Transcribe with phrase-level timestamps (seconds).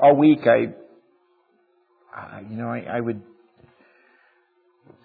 [0.00, 0.66] all week, I,
[2.16, 3.22] uh, you know, I, I would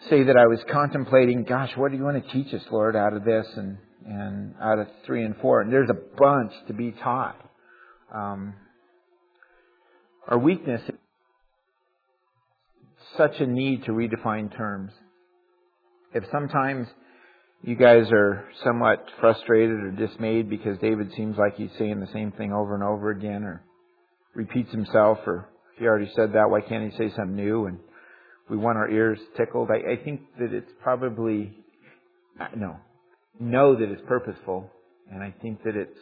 [0.09, 3.13] say that I was contemplating, gosh, what do you want to teach us, Lord, out
[3.13, 5.61] of this and and out of three and four?
[5.61, 7.39] And there's a bunch to be taught.
[8.13, 8.53] Um,
[10.27, 10.95] our weakness is
[13.17, 14.91] such a need to redefine terms.
[16.13, 16.87] If sometimes
[17.63, 22.31] you guys are somewhat frustrated or dismayed because David seems like he's saying the same
[22.33, 23.63] thing over and over again or
[24.33, 27.65] repeats himself or if he already said that, why can't he say something new?
[27.65, 27.79] And
[28.49, 29.69] we want our ears tickled.
[29.71, 31.53] I, I think that it's probably,
[32.55, 32.77] no,
[33.39, 34.69] know that it's purposeful.
[35.11, 35.97] And I think that it's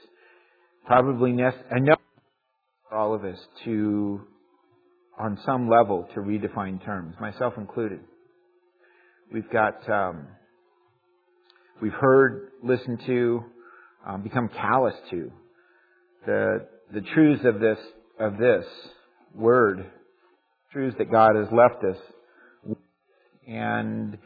[0.85, 1.95] probably necessary, I know
[2.89, 4.21] for all of us to,
[5.19, 8.01] on some level, to redefine terms, myself included.
[9.33, 10.27] We've got, um,
[11.81, 13.43] we've heard, listened to,
[14.05, 15.31] um, become callous to
[16.25, 17.77] the the truths of this
[18.21, 18.65] of this
[19.33, 19.85] word,
[20.71, 21.97] truths that God has left us,
[23.47, 24.17] and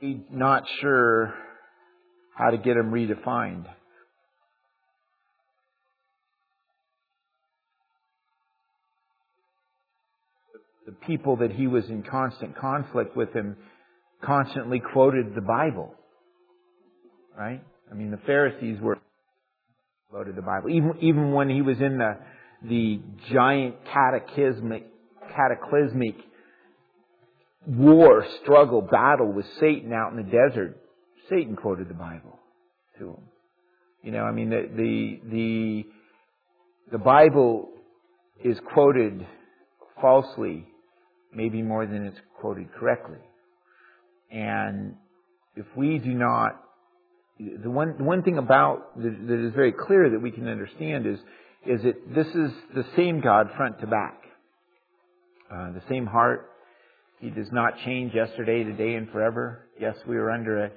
[0.00, 1.34] I'm not sure
[2.36, 3.64] how to get them redefined.
[10.86, 13.56] The people that he was in constant conflict with him
[14.24, 15.94] constantly quoted the Bible.
[17.36, 17.60] Right?
[17.90, 18.98] I mean, the Pharisees were
[20.10, 20.70] quoted the Bible.
[20.70, 22.16] Even, even when he was in the,
[22.62, 23.00] the
[23.32, 24.86] giant cataclysmic,
[25.34, 26.16] cataclysmic
[27.66, 30.78] war, struggle, battle with Satan out in the desert,
[31.28, 32.38] Satan quoted the Bible
[32.98, 33.22] to him.
[34.02, 35.84] You know, I mean, the, the, the,
[36.92, 37.68] the Bible
[38.42, 39.26] is quoted
[40.00, 40.66] falsely,
[41.34, 43.18] maybe more than it's quoted correctly.
[44.30, 44.94] And
[45.56, 46.60] if we do not,
[47.38, 51.06] the one, the one thing about that, that is very clear that we can understand
[51.06, 51.18] is,
[51.66, 54.18] is that this is the same God front to back.
[55.52, 56.50] Uh, the same heart.
[57.20, 59.66] He does not change yesterday, today, and forever.
[59.80, 60.70] Yes, we are under a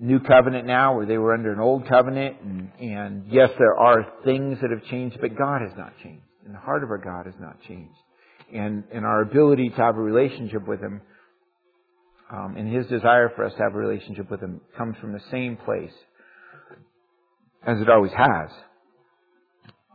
[0.00, 4.04] new covenant now where they were under an old covenant and, and yes, there are
[4.24, 6.24] things that have changed, but God has not changed.
[6.44, 7.94] And the heart of our God has not changed.
[8.52, 11.00] And, and our ability to have a relationship with Him
[12.32, 15.22] um, and His desire for us to have a relationship with Him comes from the
[15.30, 15.92] same place
[17.64, 18.50] as it always has.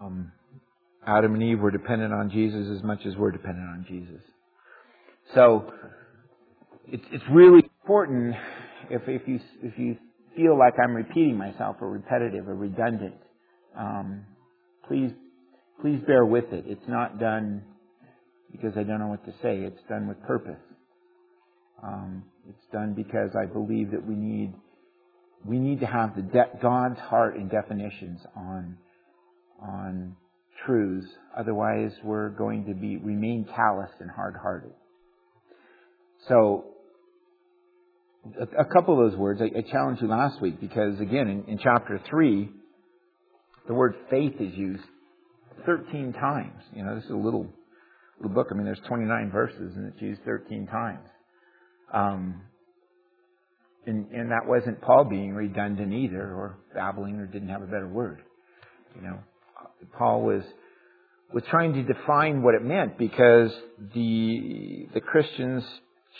[0.01, 0.31] Um,
[1.05, 4.21] Adam and Eve were dependent on Jesus as much as we're dependent on Jesus.
[5.33, 5.71] So
[6.87, 8.35] it's it's really important
[8.89, 9.97] if if you if you
[10.35, 13.15] feel like I'm repeating myself or repetitive or redundant,
[13.77, 14.25] um,
[14.87, 15.11] please
[15.81, 16.65] please bear with it.
[16.67, 17.63] It's not done
[18.51, 19.59] because I don't know what to say.
[19.59, 20.59] It's done with purpose.
[21.83, 24.53] Um, it's done because I believe that we need
[25.45, 28.77] we need to have the de- God's heart and definitions on
[29.61, 30.15] on
[30.65, 31.07] truths.
[31.37, 34.71] Otherwise, we're going to be remain calloused and hard-hearted.
[36.27, 36.65] So,
[38.39, 41.45] a, a couple of those words I, I, challenged you last week because again, in,
[41.47, 42.49] in chapter three,
[43.67, 44.83] the word faith is used
[45.65, 46.61] 13 times.
[46.73, 47.47] You know, this is a little
[48.19, 48.47] little book.
[48.51, 51.07] I mean, there's 29 verses and it's used 13 times.
[51.93, 52.41] Um,
[53.85, 57.87] and, and that wasn't Paul being redundant either, or babbling, or didn't have a better
[57.87, 58.19] word.
[58.95, 59.19] You know,
[59.97, 60.43] Paul was
[61.33, 63.51] was trying to define what it meant because
[63.93, 65.63] the the Christians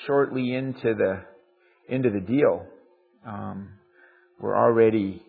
[0.06, 1.22] shortly into the
[1.90, 2.66] into the deal
[3.26, 3.70] um,
[4.40, 5.22] were already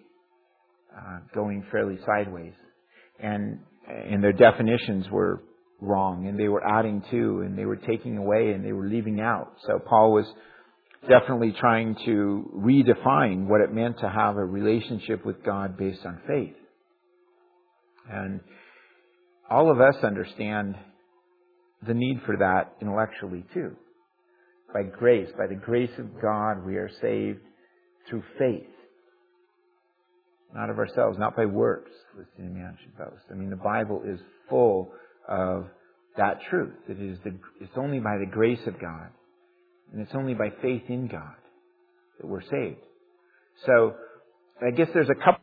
[0.96, 2.54] uh, going fairly sideways,
[3.20, 5.42] and and their definitions were
[5.80, 9.20] wrong, and they were adding to, and they were taking away, and they were leaving
[9.20, 9.52] out.
[9.66, 10.26] So Paul was
[11.08, 16.20] definitely trying to redefine what it meant to have a relationship with God based on
[16.26, 16.56] faith.
[18.10, 18.40] And
[19.50, 20.76] all of us understand
[21.86, 23.76] the need for that intellectually too.
[24.72, 27.40] By grace, by the grace of God, we are saved
[28.08, 28.66] through faith.
[30.54, 33.22] Not of ourselves, not by works, lest any man should boast.
[33.30, 34.92] I mean, the Bible is full
[35.28, 35.66] of
[36.16, 36.74] that truth.
[36.88, 39.08] It is the, it's only by the grace of God,
[39.92, 41.36] and it's only by faith in God
[42.18, 42.80] that we're saved.
[43.66, 43.94] So,
[44.60, 45.42] I guess there's a couple,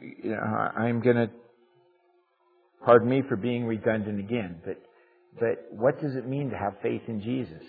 [0.00, 1.30] you know, I'm gonna,
[2.84, 4.80] pardon me for being redundant again, but,
[5.38, 7.62] but what does it mean to have faith in Jesus?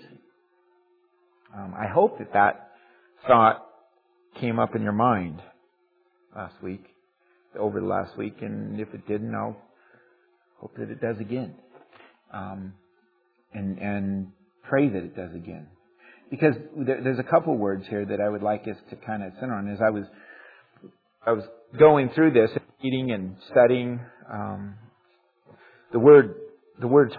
[1.56, 2.72] Um, I hope that that
[3.28, 3.66] thought
[4.40, 5.42] came up in your mind
[6.36, 6.84] last week,
[7.58, 9.58] over the last week, and if it didn't, I'll
[10.60, 11.56] hope that it does again.
[12.34, 12.74] Um,
[13.54, 14.32] and, and
[14.64, 15.68] pray that it does again.
[16.32, 19.34] Because there, there's a couple words here that I would like us to kind of
[19.40, 19.70] center on.
[19.70, 20.06] As I was,
[21.26, 21.44] I was
[21.78, 22.50] going through this,
[22.84, 24.00] reading and studying
[24.32, 24.76] um,
[25.94, 26.36] the word,
[26.82, 27.14] the words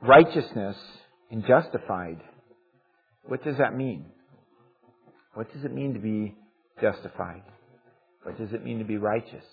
[0.00, 0.76] righteousness
[1.30, 2.22] and justified,
[3.24, 4.06] what does that mean?
[5.34, 6.34] What does it mean to be
[6.80, 7.42] justified?
[8.22, 9.44] What does it mean to be righteous?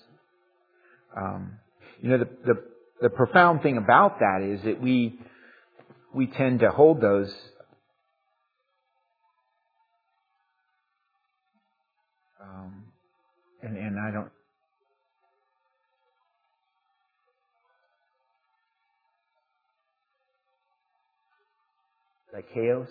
[1.18, 1.54] Um,
[2.02, 2.64] you know, the, the,
[3.02, 5.20] the profound thing about that is that we,
[6.14, 7.34] we tend to hold those
[12.42, 12.84] um,
[13.62, 14.32] and, and I don't
[22.42, 22.88] chaos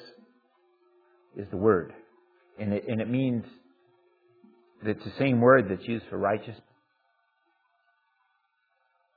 [1.36, 1.92] is the word.
[2.58, 3.44] And it, and it means
[4.82, 6.56] that it's the same word that's used for righteous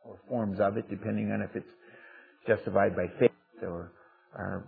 [0.03, 1.65] or forms of it, depending on if it's
[2.47, 3.31] justified by faith
[3.63, 3.91] or,
[4.35, 4.67] or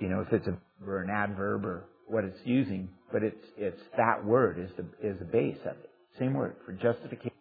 [0.00, 0.56] you know, if it's a,
[0.86, 2.88] or an adverb or what it's using.
[3.12, 5.90] But it's, it's that word is the, is the base of it.
[6.18, 7.32] Same word for justification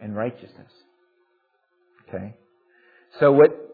[0.00, 0.72] and righteousness.
[2.08, 2.34] Okay?
[3.20, 3.71] So what,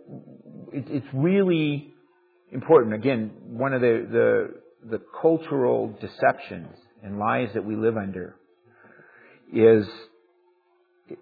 [0.73, 1.93] it, it's really
[2.53, 2.95] important.
[2.95, 8.37] Again, one of the, the, the cultural deceptions and lies that we live under
[9.53, 9.87] is,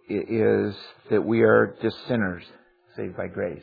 [0.08, 0.74] is
[1.10, 2.44] that we are just sinners
[2.96, 3.62] saved by grace.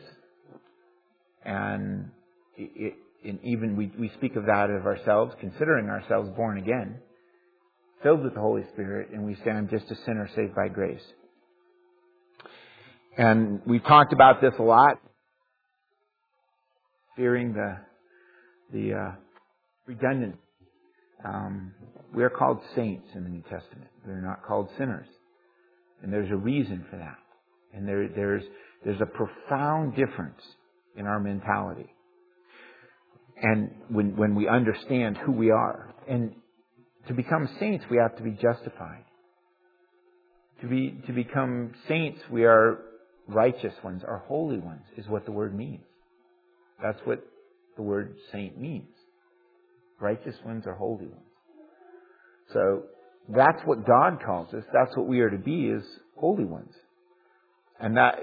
[1.44, 2.12] And
[2.56, 2.94] it,
[3.26, 7.00] and even we, we speak of that of ourselves, considering ourselves born again,
[8.02, 11.04] filled with the Holy Spirit, and we say, I'm just a sinner saved by grace.
[13.18, 15.00] And we've talked about this a lot
[17.16, 17.78] fearing the
[18.72, 19.12] the uh,
[19.86, 20.36] redundant.
[21.24, 21.74] Um,
[22.14, 23.90] we are called saints in the New Testament.
[24.06, 25.08] They're not called sinners,
[26.02, 27.18] and there's a reason for that.
[27.74, 28.44] And there, there's
[28.84, 30.42] there's a profound difference
[30.96, 31.90] in our mentality.
[33.42, 36.36] And when when we understand who we are, and
[37.08, 39.06] to become saints, we have to be justified.
[40.62, 42.80] To be to become saints, we are
[43.28, 45.84] righteous ones, are holy ones, is what the word means.
[46.84, 47.26] That's what
[47.78, 48.90] the word saint means.
[50.00, 51.24] Righteous ones are holy ones.
[52.52, 52.84] So
[53.30, 54.64] that's what God calls us.
[54.74, 55.84] That's what we are to be is
[56.18, 56.74] holy ones.
[57.80, 58.20] And that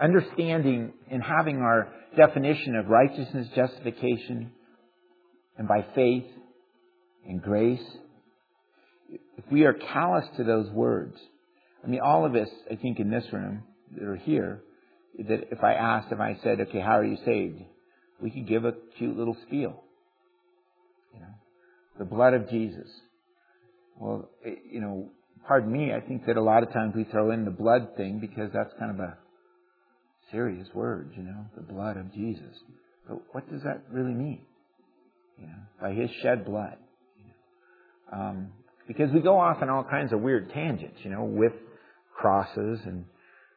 [0.00, 4.52] understanding and having our definition of righteousness, justification,
[5.58, 6.26] and by faith
[7.26, 7.82] and grace,
[9.10, 11.16] if we are callous to those words,
[11.82, 13.64] I mean, all of us, I think, in this room
[13.96, 14.62] that are here,
[15.18, 17.60] that if I asked, if I said, okay, how are you saved?
[18.24, 19.84] We could give a cute little spiel.
[21.12, 21.34] You know,
[21.98, 22.88] the blood of Jesus.
[24.00, 25.10] Well, it, you know,
[25.46, 28.20] pardon me, I think that a lot of times we throw in the blood thing
[28.20, 29.18] because that's kind of a
[30.32, 32.56] serious word, you know, the blood of Jesus.
[33.06, 34.40] But what does that really mean?
[35.38, 36.78] You know, by His shed blood.
[37.18, 37.24] You
[38.16, 38.24] know?
[38.24, 38.52] um,
[38.88, 41.52] because we go off on all kinds of weird tangents, you know, with
[42.16, 43.04] crosses and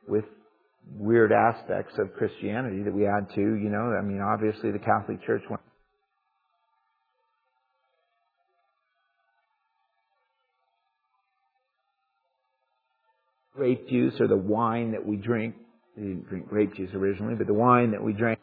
[0.10, 0.26] with
[0.96, 5.24] weird aspects of Christianity that we add to, you know, I mean, obviously the Catholic
[5.26, 5.62] Church went
[13.58, 15.56] grape juice or the wine that we drink.
[15.98, 18.40] We didn't drink grape juice originally, but the wine that we drank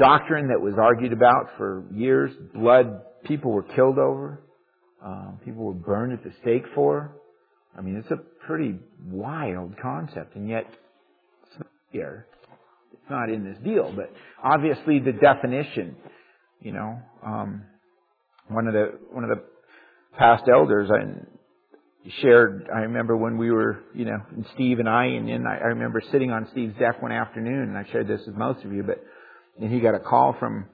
[0.00, 2.30] doctrine that was argued about for years.
[2.54, 4.42] Blood, people were killed over.
[5.04, 7.12] Um, people were burned at the stake for.
[7.76, 8.16] I mean, it's a
[8.46, 10.66] pretty wild concept, and yet
[11.44, 12.26] it's not here.
[12.92, 15.96] It's not in this deal, but obviously the definition,
[16.60, 17.62] you know, um,
[18.48, 19.42] one of the one of the
[20.18, 22.68] past elders I shared.
[22.74, 25.66] I remember when we were, you know, and Steve and I, and then I, I
[25.68, 28.82] remember sitting on Steve's deck one afternoon, and I shared this with most of you,
[28.82, 29.02] but
[29.60, 30.66] and he got a call from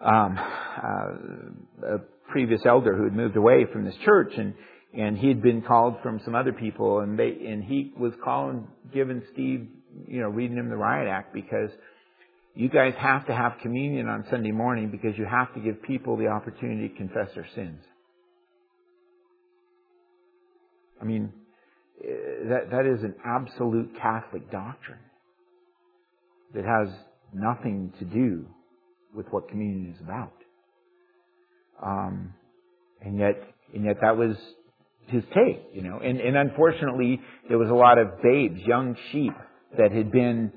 [0.00, 1.98] um, uh, a
[2.30, 4.54] previous elder who had moved away from this church, and
[4.94, 8.66] and he had been called from some other people, and they and he was calling,
[8.92, 9.68] giving Steve,
[10.06, 11.70] you know, reading him the riot act because
[12.54, 16.16] you guys have to have communion on Sunday morning because you have to give people
[16.16, 17.82] the opportunity to confess their sins.
[21.00, 21.32] I mean,
[22.04, 22.08] eh,
[22.48, 25.00] that that is an absolute Catholic doctrine
[26.54, 26.88] that has
[27.32, 28.46] nothing to do
[29.14, 30.32] with what communion is about.
[31.84, 32.34] Um,
[33.00, 33.42] and yet,
[33.74, 34.36] and yet that was
[35.08, 35.98] his take, you know.
[35.98, 39.32] And, and unfortunately, there was a lot of babes, young sheep
[39.76, 40.52] that had been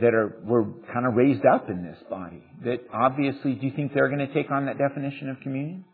[0.00, 2.42] that are were kind of raised up in this body.
[2.64, 5.84] That obviously, do you think they're going to take on that definition of communion?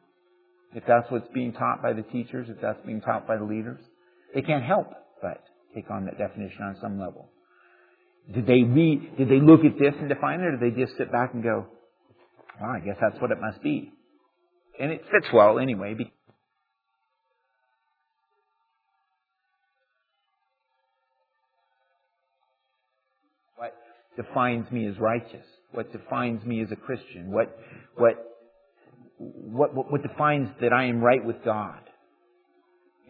[0.75, 3.79] If that's what's being taught by the teachers, if that's being taught by the leaders,
[4.35, 4.89] They can't help
[5.23, 5.45] but
[5.75, 7.31] take on that definition on some level.
[8.33, 10.97] Did they read, did they look at this and define it, or did they just
[10.97, 11.67] sit back and go,
[12.61, 13.93] well, I guess that's what it must be?
[14.81, 15.95] And it fits well anyway.
[15.95, 16.13] Because
[23.57, 23.75] What
[24.17, 25.45] defines me as righteous?
[25.73, 27.31] What defines me as a Christian?
[27.31, 27.57] What,
[27.97, 28.15] what,
[29.19, 31.81] what, what, what defines that I am right with God?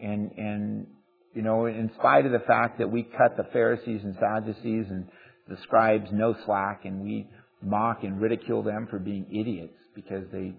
[0.01, 0.87] And, and,
[1.35, 5.05] you know, in spite of the fact that we cut the Pharisees and Sadducees and
[5.49, 7.27] the scribes no slack and we
[7.61, 10.53] mock and ridicule them for being idiots because they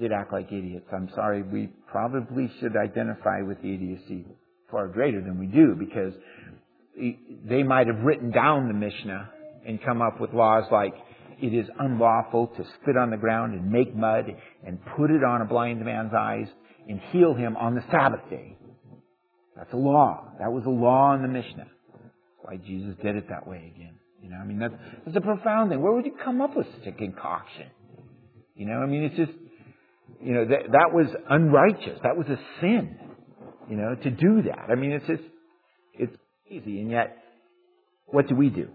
[0.00, 0.86] did act like idiots.
[0.92, 4.24] I'm sorry, we probably should identify with the idiocy
[4.70, 6.14] far greater than we do because
[7.48, 9.30] they might have written down the Mishnah
[9.66, 10.94] and come up with laws like
[11.40, 14.24] it is unlawful to spit on the ground and make mud
[14.66, 16.46] and put it on a blind man's eyes
[16.88, 18.57] and heal him on the Sabbath day.
[19.58, 20.32] That's a law.
[20.38, 21.66] That was a law in the Mishnah.
[21.66, 23.94] That's why Jesus did it that way again.
[24.22, 24.74] You know, I mean, that's,
[25.04, 25.82] that's a profound thing.
[25.82, 27.66] Where would you come up with such a concoction?
[28.54, 29.32] You know, I mean, it's just,
[30.22, 32.00] you know, that, that was unrighteous.
[32.02, 32.96] That was a sin,
[33.68, 34.70] you know, to do that.
[34.70, 35.22] I mean, it's just,
[35.94, 36.16] it's
[36.48, 36.80] easy.
[36.80, 37.16] And yet,
[38.06, 38.68] what do we do?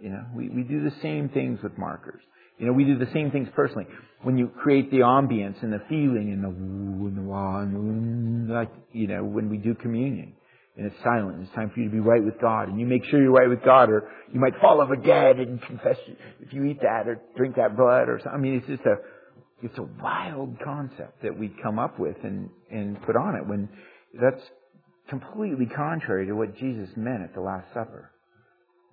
[0.00, 2.20] You know, we, we do the same things with markers.
[2.58, 3.86] You know, we do the same things personally.
[4.22, 8.48] When you create the ambience and the feeling and the woo and the wah and
[8.48, 10.32] like, you know, when we do communion
[10.76, 13.04] and it's silent, it's time for you to be right with God and you make
[13.04, 15.96] sure you're right with God or you might fall over dead and confess
[16.40, 18.32] if you eat that or drink that blood or something.
[18.34, 18.96] I mean, it's just a,
[19.62, 23.68] it's a wild concept that we come up with and, and put on it when
[24.18, 24.42] that's
[25.08, 28.10] completely contrary to what Jesus meant at the Last Supper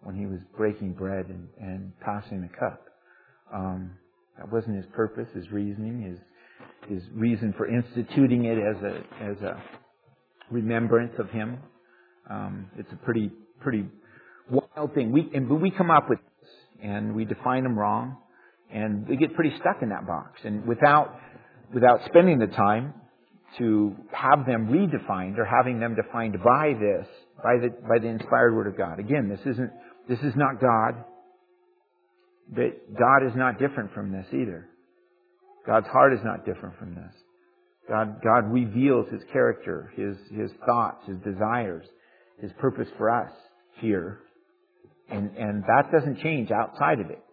[0.04, 2.82] when he was breaking bread and, and passing the cup.
[3.54, 3.92] Um,
[4.38, 6.20] that wasn't his purpose, his reasoning, his
[6.90, 9.64] his reason for instituting it as a as a
[10.52, 11.60] remembrance of him.
[12.30, 13.32] Um, it's a pretty
[13.62, 13.86] pretty
[14.50, 15.12] wild thing.
[15.12, 16.50] We and we come up with this
[16.82, 18.18] and we define them wrong,
[18.72, 20.40] and we get pretty stuck in that box.
[20.44, 21.16] And without
[21.74, 22.94] without spending the time
[23.58, 27.08] to have them redefined or having them defined by this
[27.44, 29.00] by the by the inspired word of God.
[29.00, 29.72] Again, this isn't
[30.10, 31.04] this is not God.
[32.56, 34.70] But God is not different from this either.
[35.66, 37.14] God's heart is not different from this.
[37.90, 41.86] God, God reveals His character, His, His thoughts, His desires,
[42.40, 43.32] His purpose for us
[43.80, 44.20] here.
[45.10, 47.24] And, and that doesn't change outside of it.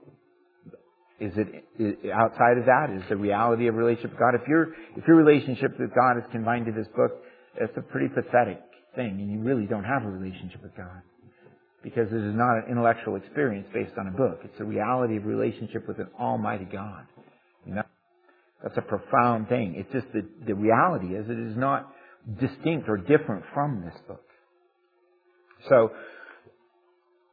[1.21, 2.89] Is it is, outside of that?
[2.97, 4.35] Is the reality of relationship with God?
[4.41, 7.12] If your if your relationship with God is confined to this book,
[7.57, 8.59] it's a pretty pathetic
[8.97, 11.03] thing, and you really don't have a relationship with God
[11.83, 14.41] because it is not an intellectual experience based on a book.
[14.45, 17.07] It's a reality of relationship with an Almighty God.
[17.67, 17.83] You know,
[18.63, 19.75] that's a profound thing.
[19.77, 21.91] It's just the, the reality is it is not
[22.39, 24.23] distinct or different from this book.
[25.69, 25.93] So,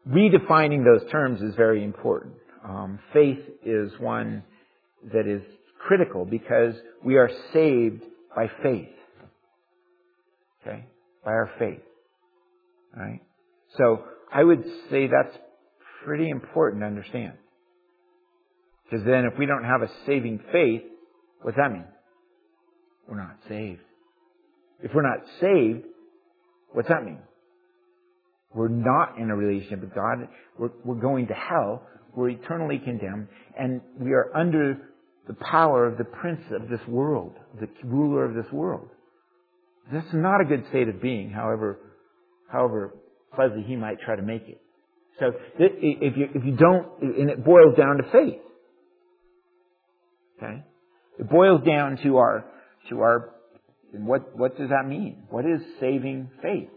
[0.07, 2.35] redefining those terms is very important.
[2.67, 4.43] Um, faith is one
[5.13, 5.41] that is
[5.85, 6.73] critical because
[7.03, 8.03] we are saved
[8.35, 8.89] by faith.
[10.61, 10.85] Okay?
[11.23, 11.81] By our faith.
[12.95, 13.21] Alright?
[13.77, 15.35] So, I would say that's
[16.05, 17.33] pretty important to understand.
[18.83, 20.81] Because then if we don't have a saving faith,
[21.41, 21.85] what's that mean?
[23.07, 23.81] We're not saved.
[24.81, 25.85] If we're not saved,
[26.71, 27.19] what's that mean?
[28.53, 30.27] We're not in a relationship with God.
[30.57, 31.83] We're, we're going to hell.
[32.15, 33.27] We're eternally condemned.
[33.57, 34.77] And we are under
[35.27, 38.89] the power of the prince of this world, the ruler of this world.
[39.91, 41.79] That's not a good state of being, however,
[42.49, 42.93] however
[43.37, 44.59] fuzzy he might try to make it.
[45.19, 48.41] So if you, if you don't, and it boils down to faith.
[50.37, 50.63] Okay?
[51.19, 52.45] It boils down to our,
[52.89, 53.33] to our,
[53.93, 55.23] what, what does that mean?
[55.29, 56.69] What is saving faith?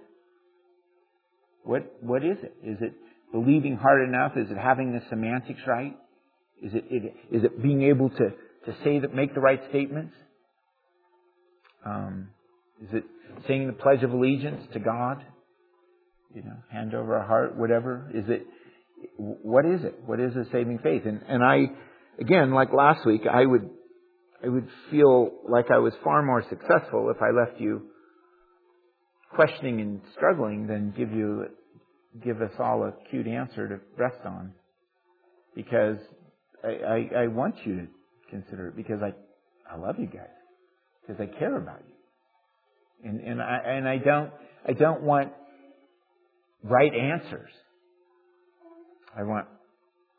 [1.65, 2.55] What, what is it?
[2.65, 2.95] Is it
[3.33, 4.33] believing hard enough?
[4.37, 5.97] Is it having the semantics right?
[6.63, 8.31] Is it, it is it being able to,
[8.67, 10.15] to say that, make the right statements?
[11.85, 12.29] Um,
[12.83, 13.05] is it
[13.47, 15.25] saying the Pledge of Allegiance to God?
[16.35, 18.11] You know, hand over our heart, whatever?
[18.15, 18.47] Is it,
[19.17, 20.01] what is it?
[20.05, 21.03] What is a saving faith?
[21.05, 21.67] And, and I,
[22.21, 23.69] again, like last week, I would,
[24.45, 27.83] I would feel like I was far more successful if I left you
[29.35, 31.47] questioning and struggling than give you,
[32.25, 34.53] give us all a cute answer to rest on.
[35.55, 35.99] Because
[36.65, 37.87] I, I, I want you to
[38.31, 39.13] consider it because I,
[39.73, 40.29] I love you guys.
[41.07, 43.09] Because I care about you.
[43.09, 44.31] And, and I, and I don't,
[44.67, 45.33] I don't want
[46.63, 47.51] right answers.
[49.17, 49.47] I want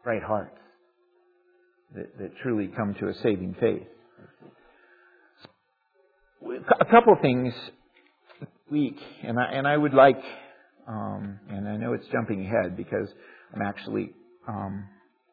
[0.06, 0.58] right hearts
[1.96, 3.84] that, that truly come to a saving faith.
[6.80, 7.54] A couple things
[8.72, 10.22] week, and I and I would like,
[10.88, 13.08] um, and I know it's jumping ahead because
[13.54, 14.12] I'm actually
[14.48, 14.88] um,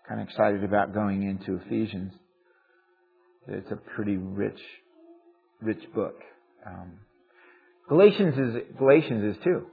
[0.09, 2.13] kind of excited about going into Ephesians.
[3.47, 4.61] It's a pretty rich,
[5.63, 6.17] rich book.
[6.67, 6.99] Um,
[7.89, 9.67] Galatians is Galatians is too.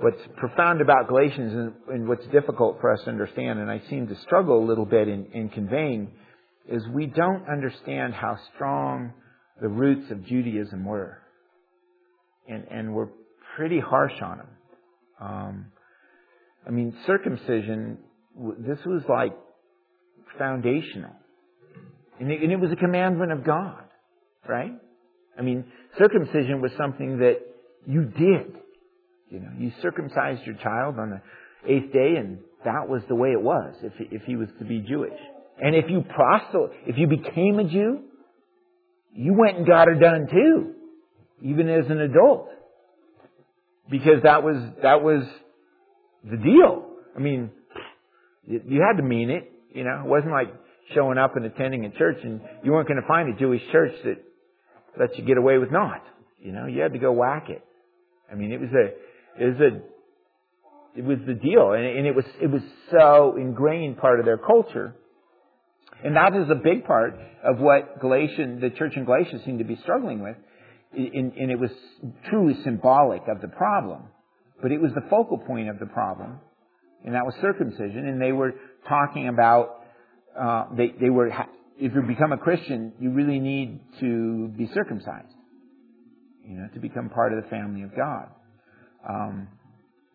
[0.00, 4.08] What's profound about Galatians and, and, what's difficult for us to understand, and I seem
[4.08, 6.10] to struggle a little bit in, in conveying,
[6.68, 9.12] is we don't understand how strong
[9.60, 11.18] the roots of Judaism were,
[12.48, 13.10] and and we're
[13.54, 14.48] pretty harsh on them.
[15.20, 15.66] Um,
[16.66, 17.98] I mean, circumcision.
[18.58, 19.36] This was like
[20.38, 21.12] foundational.
[22.20, 23.84] And it, and it was a commandment of God,
[24.48, 24.72] right?
[25.38, 25.64] I mean,
[25.98, 27.40] circumcision was something that
[27.86, 28.56] you did.
[29.32, 33.30] You know, you circumcised your child on the eighth day, and that was the way
[33.30, 35.18] it was if if he was to be Jewish.
[35.58, 38.00] And if you proselyte, if you became a Jew,
[39.14, 40.74] you went and got it done too,
[41.40, 42.48] even as an adult,
[43.90, 45.24] because that was that was
[46.30, 46.90] the deal.
[47.16, 47.50] I mean,
[48.46, 49.50] you had to mean it.
[49.74, 50.52] You know, it wasn't like
[50.94, 53.94] showing up and attending a church and you weren't going to find a Jewish church
[54.04, 54.22] that
[55.00, 56.02] lets you get away with not.
[56.38, 57.64] You know, you had to go whack it.
[58.30, 58.90] I mean, it was a,
[59.38, 63.98] it was a, it was the deal, and, and it was it was so ingrained
[63.98, 64.94] part of their culture,
[66.04, 69.64] and that is a big part of what Galatian, the church in Galatia, seemed to
[69.64, 70.36] be struggling with,
[70.92, 71.70] and, and it was
[72.28, 74.02] truly symbolic of the problem,
[74.60, 76.38] but it was the focal point of the problem,
[77.04, 78.54] and that was circumcision, and they were
[78.88, 79.82] talking about
[80.38, 81.28] uh, they, they were,
[81.78, 85.28] if you become a Christian, you really need to be circumcised,
[86.46, 88.28] you know, to become part of the family of God.
[89.08, 89.48] Um,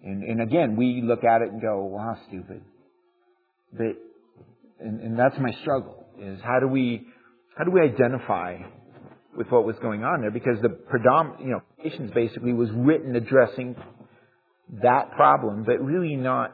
[0.03, 2.61] and, and again, we look at it and go, wow, stupid.
[3.73, 3.95] But,
[4.79, 7.05] and, and that's my struggle, is how do we,
[7.57, 8.59] how do we identify
[9.35, 10.31] with what was going on there?
[10.31, 13.75] Because the predominant, you know, Galatians basically was written addressing
[14.81, 16.51] that problem, but really not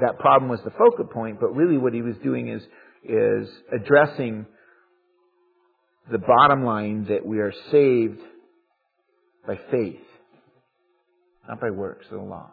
[0.00, 2.62] that problem was the focal point, but really what he was doing is,
[3.02, 4.46] is addressing
[6.10, 8.20] the bottom line that we are saved
[9.46, 10.03] by faith,
[11.48, 12.50] not by works of the law.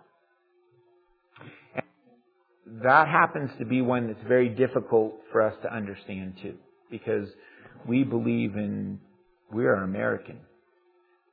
[1.75, 6.55] And that happens to be one that's very difficult for us to understand too,
[6.89, 7.27] because
[7.87, 8.99] we believe in,
[9.51, 10.39] we are American.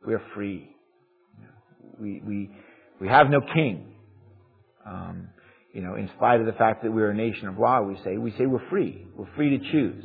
[0.06, 0.70] We are free.
[2.00, 2.50] We, we,
[3.00, 3.94] we have no king.
[4.86, 5.28] Um,
[5.72, 8.16] you know, in spite of the fact that we're a nation of law, we say,
[8.16, 9.06] we say we're free.
[9.16, 10.04] We're free to choose.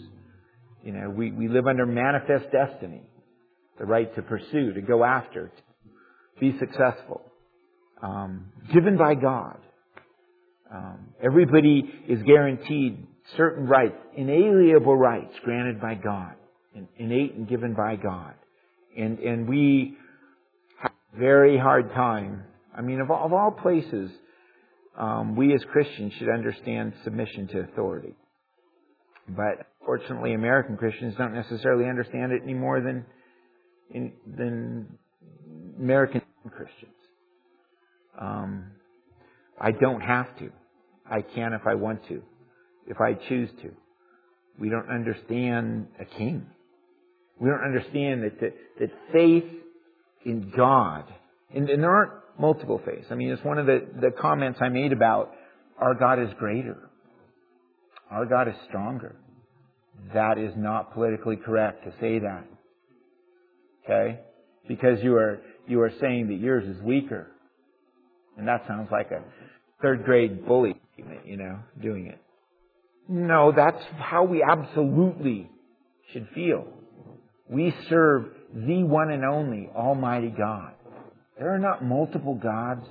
[0.83, 3.03] You know, we, we live under manifest destiny.
[3.79, 7.21] The right to pursue, to go after, to be successful.
[8.03, 9.57] Um, given by God.
[10.73, 16.33] Um, everybody is guaranteed certain rights, inalienable rights granted by God,
[16.97, 18.33] innate and given by God.
[18.97, 19.95] And, and we
[20.81, 22.43] have a very hard time.
[22.77, 24.11] I mean, of all, of all places,
[24.97, 28.15] um, we as Christians should understand submission to authority.
[29.29, 33.05] But fortunately, American Christians don't necessarily understand it any more than
[33.91, 34.87] in, than
[35.79, 36.91] American Christians.
[38.19, 38.71] Um,
[39.59, 40.51] I don't have to.
[41.09, 42.21] I can if I want to,
[42.87, 43.71] if I choose to.
[44.59, 46.45] We don't understand a king.
[47.39, 49.45] We don't understand that that, that faith
[50.25, 51.05] in God,
[51.53, 53.07] and, and there aren't multiple faiths.
[53.11, 55.33] I mean, it's one of the, the comments I made about
[55.79, 56.89] our God is greater.
[58.09, 59.15] Our God is stronger.
[60.13, 62.45] That is not politically correct to say that.
[63.83, 64.19] Okay?
[64.67, 67.31] Because you are, you are saying that yours is weaker.
[68.37, 69.23] And that sounds like a
[69.81, 70.75] third grade bully,
[71.25, 72.19] you know, doing it.
[73.07, 75.49] No, that's how we absolutely
[76.11, 76.65] should feel.
[77.49, 80.73] We serve the one and only Almighty God.
[81.37, 82.85] There are not multiple gods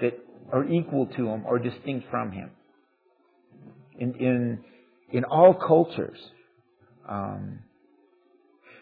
[0.00, 0.18] that
[0.52, 2.50] are equal to him or distinct from him.
[3.98, 4.64] In, in,
[5.12, 6.18] in all cultures,
[7.08, 7.60] um,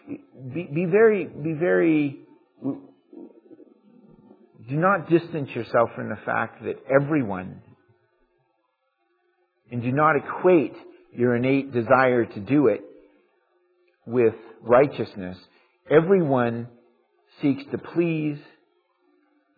[0.09, 2.21] be, be very, be very,
[4.69, 7.61] do not distance yourself from the fact that everyone,
[9.71, 10.75] and do not equate
[11.13, 12.83] your innate desire to do it
[14.07, 15.37] with righteousness.
[15.91, 16.69] Everyone
[17.43, 18.39] seeks to please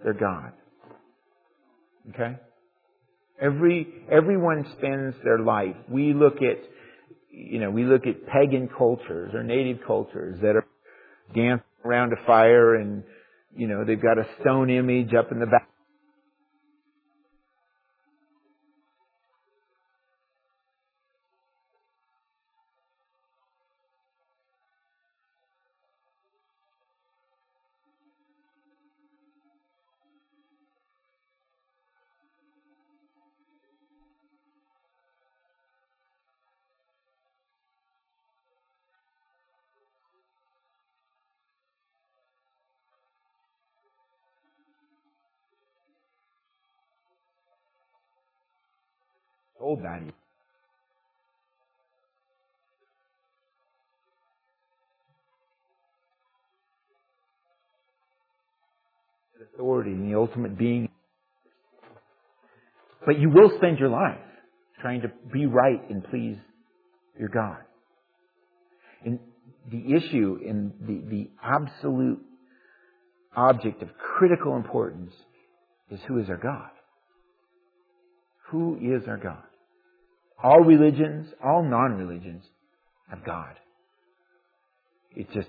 [0.03, 0.53] their God.
[2.11, 2.37] Okay?
[3.41, 5.77] Every, everyone spends their life.
[5.89, 6.59] We look at,
[7.31, 10.67] you know, we look at pagan cultures or native cultures that are
[11.35, 13.05] dancing around a fire and,
[13.57, 15.69] you know, they've got a stone image up in the back
[59.57, 60.89] Authority and the ultimate being.
[63.05, 64.19] But you will spend your life
[64.81, 66.37] trying to be right and please
[67.19, 67.59] your God.
[69.05, 69.19] And
[69.71, 72.21] the issue and the, the absolute
[73.35, 75.13] object of critical importance
[75.91, 76.71] is who is our God?
[78.51, 79.43] Who is our God?
[80.43, 82.45] All religions, all non-religions
[83.09, 83.55] have God.
[85.15, 85.49] It's just,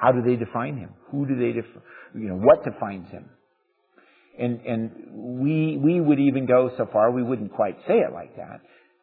[0.00, 0.90] how do they define Him?
[1.10, 1.58] Who do they
[2.18, 3.28] you know, what defines Him?
[4.38, 4.90] And, and
[5.40, 8.60] we, we would even go so far, we wouldn't quite say it like that.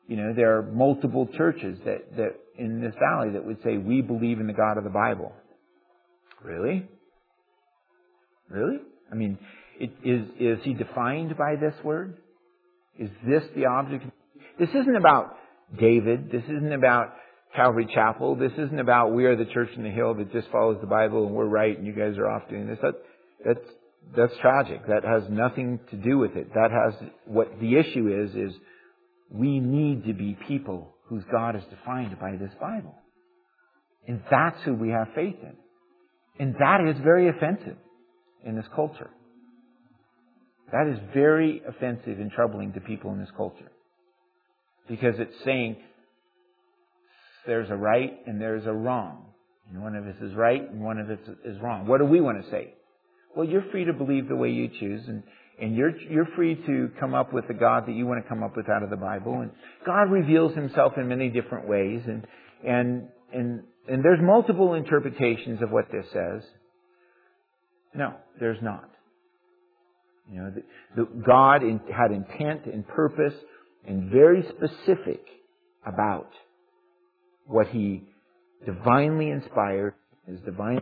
[0.08, 4.02] You know, there are multiple churches that, that in this valley that would say, we
[4.02, 5.34] believe in the God of the Bible.
[6.44, 6.88] Really?
[8.50, 8.78] Really?
[9.12, 9.38] I mean,
[9.80, 12.18] it, is, is he defined by this word?
[12.98, 14.06] Is this the object?
[14.58, 15.36] This isn't about
[15.78, 16.32] David.
[16.32, 17.16] This isn't about
[17.56, 18.36] Calvary Chapel.
[18.36, 21.26] This isn't about we are the church in the hill that just follows the Bible
[21.26, 22.80] and we're right and you guys are off doing this.
[22.82, 22.94] That,
[23.46, 23.68] that's,
[24.16, 24.88] that's tragic.
[24.88, 26.54] That has nothing to do with it.
[26.54, 28.56] That has, what the issue is, is
[29.30, 32.96] we need to be people whose God is defined by this Bible.
[34.08, 35.56] And that's who we have faith in.
[36.40, 37.78] And that is very offensive
[38.44, 39.10] in this culture.
[40.72, 43.72] That is very offensive and troubling to people in this culture.
[44.88, 45.78] Because it's saying
[47.46, 49.26] there's a right and there's a wrong.
[49.70, 51.88] And one of us is right and one of us is wrong.
[51.88, 52.74] What do we want to say?
[53.36, 55.24] Well, you're free to believe the way you choose and,
[55.60, 58.44] and you're, you're free to come up with the God that you want to come
[58.44, 59.42] up with out of the Bible.
[59.42, 59.52] And
[59.86, 62.26] God reveals himself in many different ways and,
[62.66, 66.44] and, and, and there's multiple interpretations of what this says.
[67.94, 68.90] No, there's not.
[70.32, 70.64] You know, the,
[71.04, 73.34] the God in, had intent and purpose
[73.88, 75.22] and very specific
[75.86, 76.30] about
[77.46, 78.04] what He
[78.66, 79.94] divinely inspired,
[80.28, 80.82] His divine.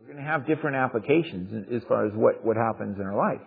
[0.00, 3.46] We're going to have different applications as far as what, what happens in our life.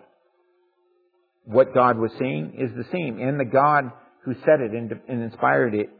[1.44, 3.90] What God was saying is the same, and the God
[4.24, 5.90] who said it and, and inspired it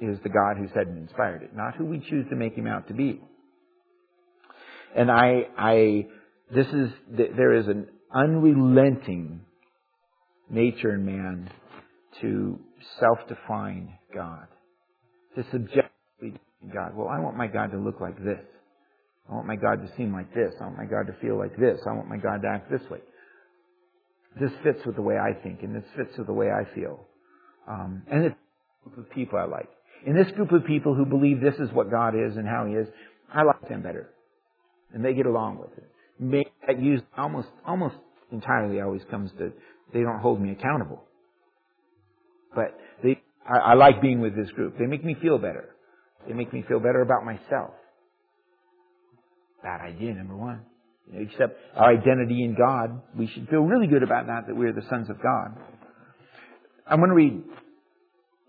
[0.00, 2.66] is the God who said and inspired it, not who we choose to make him
[2.66, 3.20] out to be.
[4.96, 6.06] And I, I,
[6.52, 9.40] this is, there is an unrelenting
[10.50, 11.50] nature in man
[12.20, 12.58] to
[13.00, 14.46] self-define God,
[15.36, 16.40] to subjectively
[16.72, 16.94] God.
[16.94, 18.44] Well, I want my God to look like this.
[19.28, 20.52] I want my God to seem like this.
[20.60, 21.80] I want my God to feel like this.
[21.86, 23.00] I want my God to act this way
[24.40, 27.06] this fits with the way I think, and this fits with the way I feel.
[27.68, 28.36] Um, and it's
[28.82, 29.68] group of people I like.
[30.06, 32.74] In this group of people who believe this is what God is and how He
[32.74, 32.88] is,
[33.32, 34.10] I like them better,
[34.92, 35.90] and they get along with it.
[36.18, 37.96] Maybe that use almost almost
[38.30, 39.52] entirely always comes to
[39.92, 41.02] they don't hold me accountable,
[42.54, 44.78] but they I, I like being with this group.
[44.78, 45.74] They make me feel better.
[46.26, 47.72] They make me feel better about myself.
[49.62, 50.62] Bad idea, number one.
[51.10, 54.56] You know, except our identity in God, we should feel really good about that, that
[54.56, 55.56] we're the sons of God.
[56.86, 57.42] I'm going to read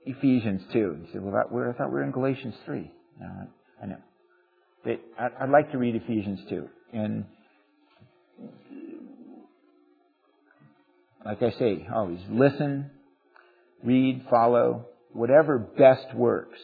[0.06, 0.78] Ephesians 2.
[0.78, 2.92] You say, well, that, I thought we were in Galatians 3.
[3.20, 3.28] No,
[3.82, 3.98] I know.
[4.84, 5.02] But
[5.42, 6.68] I'd like to read Ephesians 2.
[6.94, 7.26] And
[11.26, 12.92] like I say, always listen,
[13.84, 16.60] read, follow, whatever best works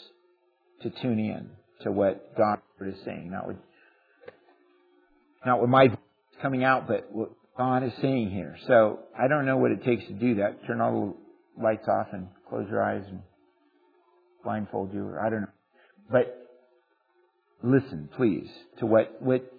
[0.83, 1.49] to tune in
[1.83, 3.55] to what God is saying, not what
[5.45, 5.87] not what my
[6.41, 8.55] coming out, but what God is saying here.
[8.67, 10.65] So I don't know what it takes to do that.
[10.67, 11.17] Turn all
[11.57, 13.21] the lights off and close your eyes and
[14.43, 15.47] blindfold you, or I don't know.
[16.11, 16.47] But
[17.63, 19.51] listen, please, to what what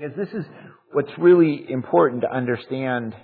[0.00, 0.44] because this is
[0.92, 3.14] what's really important to understand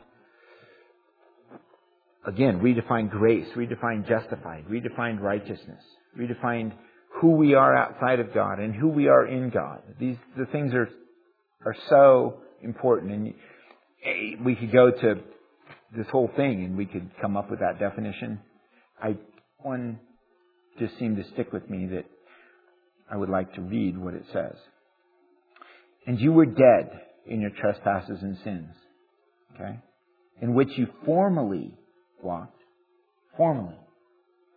[2.26, 5.82] again, redefine grace, redefine justified, redefine righteousness,
[6.18, 6.72] redefine
[7.20, 9.80] who we are outside of God and who we are in God.
[9.98, 10.88] These the things are
[11.64, 13.34] are so important, and
[14.04, 15.14] eh, we could go to
[15.96, 18.40] this whole thing and we could come up with that definition.
[19.02, 19.16] I
[19.58, 19.98] one
[20.78, 22.04] just seemed to stick with me that
[23.10, 24.56] I would like to read what it says.
[26.06, 26.90] And you were dead
[27.26, 28.70] in your trespasses and sins,
[29.54, 29.80] okay?
[30.40, 31.74] In which you formerly
[32.22, 32.60] walked,
[33.36, 33.76] formerly,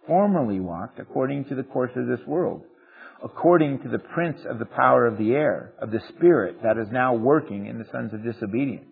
[0.06, 2.64] formerly walked according to the course of this world,
[3.24, 6.88] according to the prince of the power of the air, of the spirit that is
[6.92, 8.86] now working in the sons of disobedience.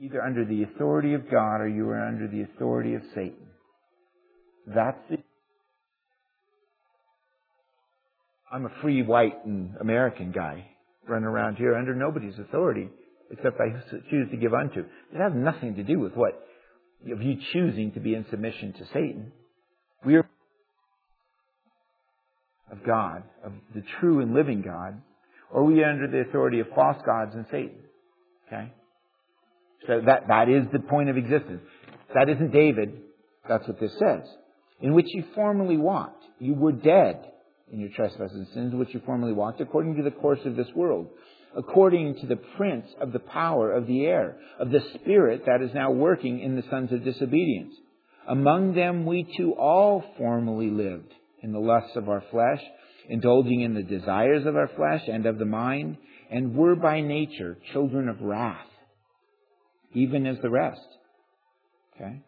[0.00, 3.46] Either under the authority of God or you are under the authority of Satan.
[4.66, 5.18] That's the
[8.54, 10.64] I'm a free white and American guy
[11.08, 12.88] running around here under nobody's authority
[13.32, 13.70] except I
[14.10, 14.80] choose to give unto.
[14.80, 16.40] It has nothing to do with what
[17.10, 19.32] of you choosing to be in submission to Satan.
[20.06, 20.28] We are
[22.70, 25.02] of God, of the true and living God,
[25.50, 27.78] or we are under the authority of false gods and Satan.
[28.46, 28.72] Okay?
[29.88, 31.62] So that, that is the point of existence.
[32.14, 33.00] That isn't David.
[33.48, 34.22] That's what this says.
[34.80, 36.22] In which you formerly walked.
[36.38, 37.32] You were dead
[37.72, 40.68] in your trespasses and sins, which you formerly walked, according to the course of this
[40.74, 41.08] world,
[41.56, 45.70] according to the prince of the power of the air, of the spirit that is
[45.74, 47.74] now working in the sons of disobedience.
[48.28, 52.60] Among them we too all formerly lived in the lusts of our flesh,
[53.08, 55.96] indulging in the desires of our flesh and of the mind,
[56.30, 58.66] and were by nature children of wrath,
[59.92, 60.80] even as the rest.
[61.94, 62.22] Okay?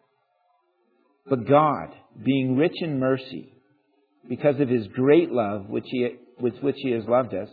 [1.29, 1.89] But God,
[2.23, 3.56] being rich in mercy,
[4.29, 6.07] because of his great love which he,
[6.39, 7.49] with which he has loved us,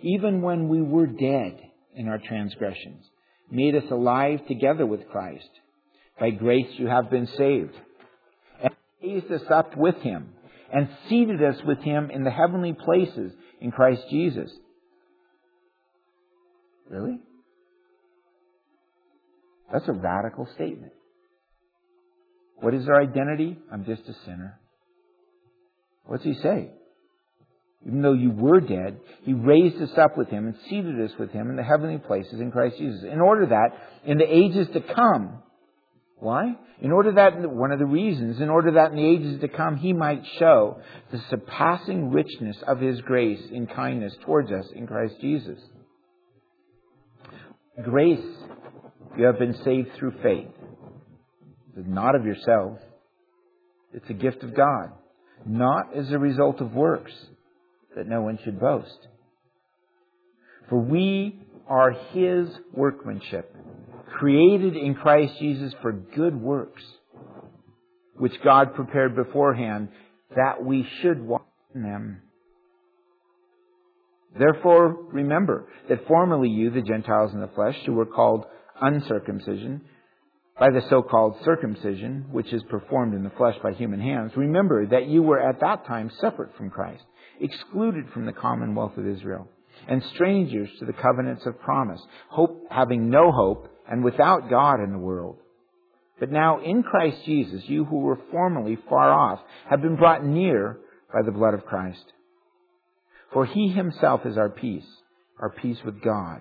[0.00, 1.58] even when we were dead
[1.94, 3.04] in our transgressions,
[3.50, 5.48] made us alive together with Christ.
[6.20, 7.74] By grace you have been saved.
[8.62, 8.70] And
[9.02, 10.30] raised us up with him,
[10.72, 14.50] and seated us with him in the heavenly places in Christ Jesus.
[16.88, 17.18] Really?
[19.72, 20.92] That's a radical statement.
[22.56, 23.56] What is our identity?
[23.72, 24.58] I'm just a sinner.
[26.08, 26.70] What's he say?
[27.86, 31.30] Even though you were dead, he raised us up with him and seated us with
[31.30, 33.04] him in the heavenly places in Christ Jesus.
[33.04, 33.68] In order that,
[34.06, 35.42] in the ages to come,
[36.16, 36.54] why?
[36.80, 39.76] In order that, one of the reasons, in order that in the ages to come
[39.76, 40.80] he might show
[41.12, 45.60] the surpassing richness of his grace in kindness towards us in Christ Jesus.
[47.84, 48.24] Grace,
[49.18, 50.48] you have been saved through faith.
[51.76, 52.80] It's not of yourselves.
[53.92, 54.92] It's a gift of God
[55.46, 57.12] not as a result of works,
[57.96, 59.08] that no one should boast.
[60.68, 63.54] For we are His workmanship,
[64.18, 66.82] created in Christ Jesus for good works,
[68.14, 69.88] which God prepared beforehand
[70.34, 72.22] that we should walk in them.
[74.38, 78.44] Therefore, remember that formerly you, the Gentiles in the flesh, who were called
[78.80, 79.82] uncircumcision,
[80.58, 85.06] by the so-called circumcision, which is performed in the flesh by human hands, remember that
[85.06, 87.04] you were at that time separate from Christ,
[87.40, 89.48] excluded from the commonwealth of Israel,
[89.86, 94.92] and strangers to the covenants of promise, hope, having no hope and without God in
[94.92, 95.36] the world.
[96.18, 99.40] But now in Christ Jesus, you who were formerly far off
[99.70, 100.78] have been brought near
[101.12, 102.04] by the blood of Christ.
[103.32, 104.86] For he himself is our peace,
[105.38, 106.40] our peace with God,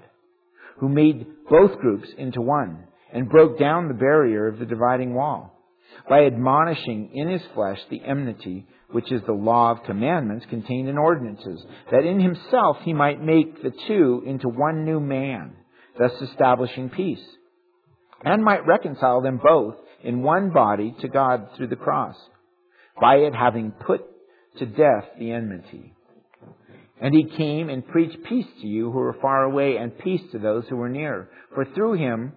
[0.79, 5.53] who made both groups into one and broke down the barrier of the dividing wall
[6.09, 10.97] by admonishing in his flesh the enmity which is the law of commandments contained in
[10.97, 15.53] ordinances, that in himself he might make the two into one new man,
[15.99, 17.23] thus establishing peace,
[18.23, 22.15] and might reconcile them both in one body to God through the cross,
[22.99, 24.01] by it having put
[24.59, 25.93] to death the enmity.
[26.99, 30.39] And he came and preached peace to you who were far away and peace to
[30.39, 31.29] those who were near.
[31.53, 32.33] For through him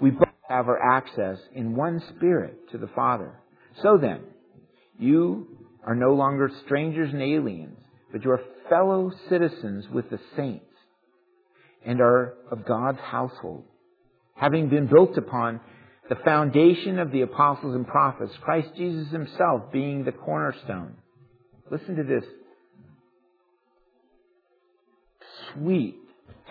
[0.00, 3.32] we both have our access in one spirit to the Father.
[3.82, 4.20] So then,
[4.98, 5.48] you
[5.84, 7.76] are no longer strangers and aliens,
[8.12, 10.64] but you are fellow citizens with the saints
[11.84, 13.64] and are of God's household,
[14.34, 15.60] having been built upon
[16.08, 20.96] the foundation of the apostles and prophets, Christ Jesus himself being the cornerstone.
[21.70, 22.24] Listen to this
[25.52, 25.96] sweet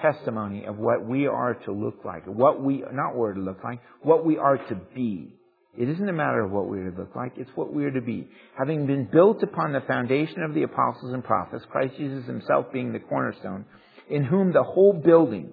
[0.04, 3.80] testimony of what we are to look like, what we, not what to look like,
[4.02, 5.34] what we are to be.
[5.76, 7.92] It isn't a matter of what we are to look like, it's what we are
[7.92, 8.28] to be.
[8.60, 12.94] Having been built upon the foundation of the apostles and prophets, Christ Jesus himself being
[12.94, 13.66] the cornerstone,
[14.10, 15.52] in whom the whole building,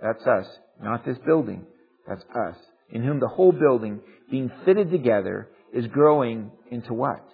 [0.00, 0.46] that's us,
[0.80, 1.64] not this building,
[2.06, 2.56] that's us,
[2.90, 7.24] in whom the whole building, being fitted together, is growing into what?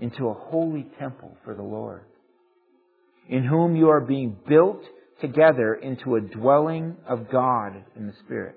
[0.00, 2.04] Into a holy temple for the Lord.
[3.28, 4.82] In whom you are being built
[5.20, 8.56] together into a dwelling of God in the Spirit.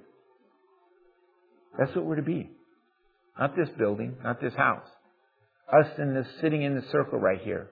[1.77, 2.49] That's what we're to be.
[3.39, 4.87] Not this building, not this house.
[5.71, 7.69] Us in this, sitting in the circle right here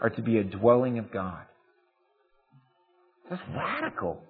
[0.00, 1.42] are to be a dwelling of God.
[3.28, 4.22] That's radical.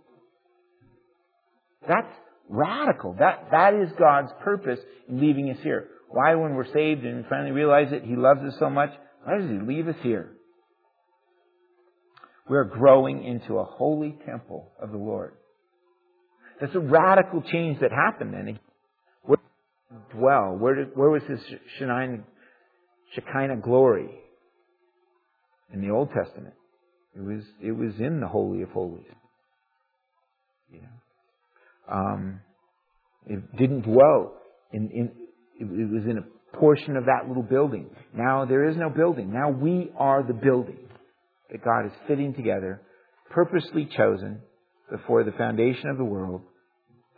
[1.86, 2.12] That's
[2.48, 3.16] radical.
[3.18, 5.88] That, that is God's purpose in leaving us here.
[6.08, 8.90] Why, when we're saved and finally realize it, He loves us so much,
[9.24, 10.33] why does He leave us here?
[12.48, 15.32] We're growing into a holy temple of the Lord.
[16.60, 18.58] That's a radical change that happened then.
[19.22, 19.38] Where
[20.12, 20.56] dwell?
[20.58, 21.40] Where, did, where was his
[21.78, 24.10] Shekinah, glory?
[25.72, 26.54] In the Old Testament.
[27.16, 29.06] It was, it was in the Holy of Holies.
[31.90, 32.40] Um,
[33.26, 34.34] it didn't dwell
[34.72, 35.10] in, in
[35.60, 37.90] it was in a portion of that little building.
[38.14, 39.32] Now there is no building.
[39.32, 40.78] Now we are the building
[41.54, 42.82] that God is fitting together,
[43.30, 44.40] purposely chosen
[44.90, 46.42] before the foundation of the world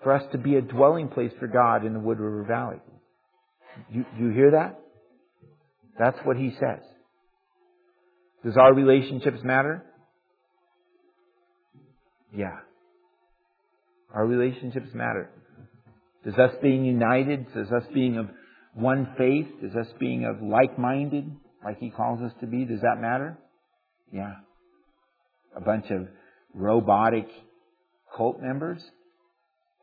[0.03, 2.77] for us to be a dwelling place for God in the Wood River Valley.
[3.91, 4.79] You, do you hear that?
[5.99, 6.85] That's what he says.
[8.45, 9.87] Does our relationships matter?
[12.31, 12.59] Yeah.
[14.13, 15.31] Our relationships matter.
[16.27, 18.27] Does us being united, does us being of
[18.75, 21.25] one faith, does us being of like-minded,
[21.65, 23.39] like he calls us to be, does that matter?
[24.13, 24.35] Yeah.
[25.57, 26.09] A bunch of
[26.55, 27.29] robotic
[28.17, 28.83] cult members?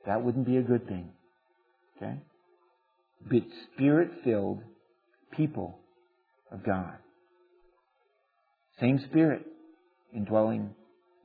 [0.05, 1.09] That wouldn't be a good thing.
[1.97, 2.19] Okay?
[3.29, 4.61] But spirit-filled
[5.31, 5.79] people
[6.51, 6.95] of God.
[8.79, 9.45] Same spirit
[10.13, 10.75] indwelling,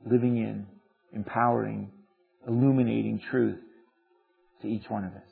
[0.09, 0.65] living in,
[1.13, 1.91] empowering,
[2.47, 3.59] illuminating truth
[4.61, 5.29] to each one of us.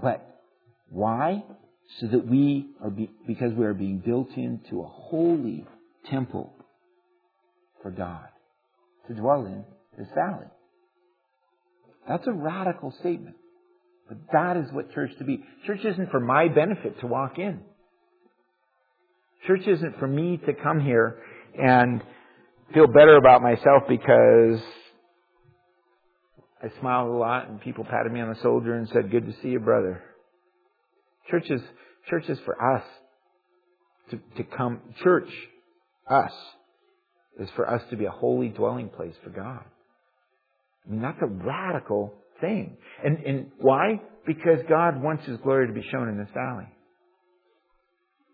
[0.00, 0.40] But
[0.90, 1.44] why?
[2.00, 5.64] So that we are, be, because we are being built into a holy
[6.10, 6.54] temple
[7.82, 8.28] for God
[9.08, 9.64] to dwell in
[9.96, 10.46] this valley.
[12.08, 13.36] That's a radical statement.
[14.08, 15.44] But that is what church to be.
[15.66, 17.60] Church isn't for my benefit to walk in.
[19.46, 21.18] Church isn't for me to come here
[21.58, 22.02] and
[22.72, 24.60] feel better about myself because
[26.62, 29.32] I smiled a lot and people patted me on the shoulder and said, good to
[29.42, 30.02] see you, brother.
[31.30, 31.60] Church is,
[32.08, 32.82] church is for us
[34.10, 35.28] to, to come, church,
[36.10, 36.32] us,
[37.38, 39.64] is for us to be a holy dwelling place for God.
[40.86, 42.76] I mean, that's a radical thing.
[43.04, 44.00] And, and why?
[44.26, 46.66] Because God wants His glory to be shown in this valley.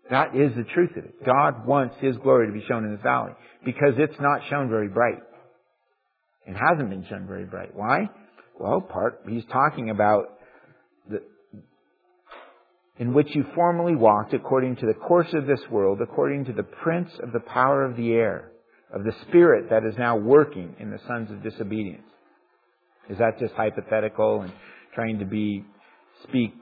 [0.09, 1.25] That is the truth of it.
[1.25, 3.33] God wants His glory to be shown in this valley
[3.63, 5.19] because it's not shown very bright.
[6.45, 7.75] It hasn't been shown very bright.
[7.75, 8.09] Why?
[8.59, 10.34] Well, part, he's talking about
[12.97, 16.63] in which you formerly walked according to the course of this world, according to the
[16.63, 18.51] prince of the power of the air,
[18.93, 22.07] of the spirit that is now working in the sons of disobedience.
[23.09, 24.53] Is that just hypothetical and
[24.93, 25.63] trying to be,
[26.23, 26.53] speak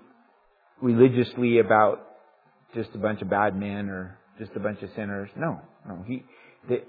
[0.81, 1.99] religiously about
[2.73, 5.29] just a bunch of bad men or just a bunch of sinners?
[5.37, 6.03] No, no.
[6.07, 6.23] He,
[6.67, 6.81] the,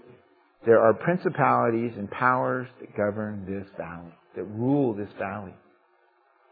[0.65, 5.55] there are principalities and powers that govern this valley, that rule this valley.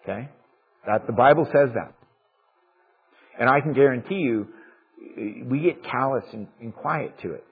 [0.02, 0.28] Okay?
[0.86, 1.94] That the Bible says that.
[3.38, 4.48] And I can guarantee you,
[5.46, 7.44] we get callous and, and quiet to it.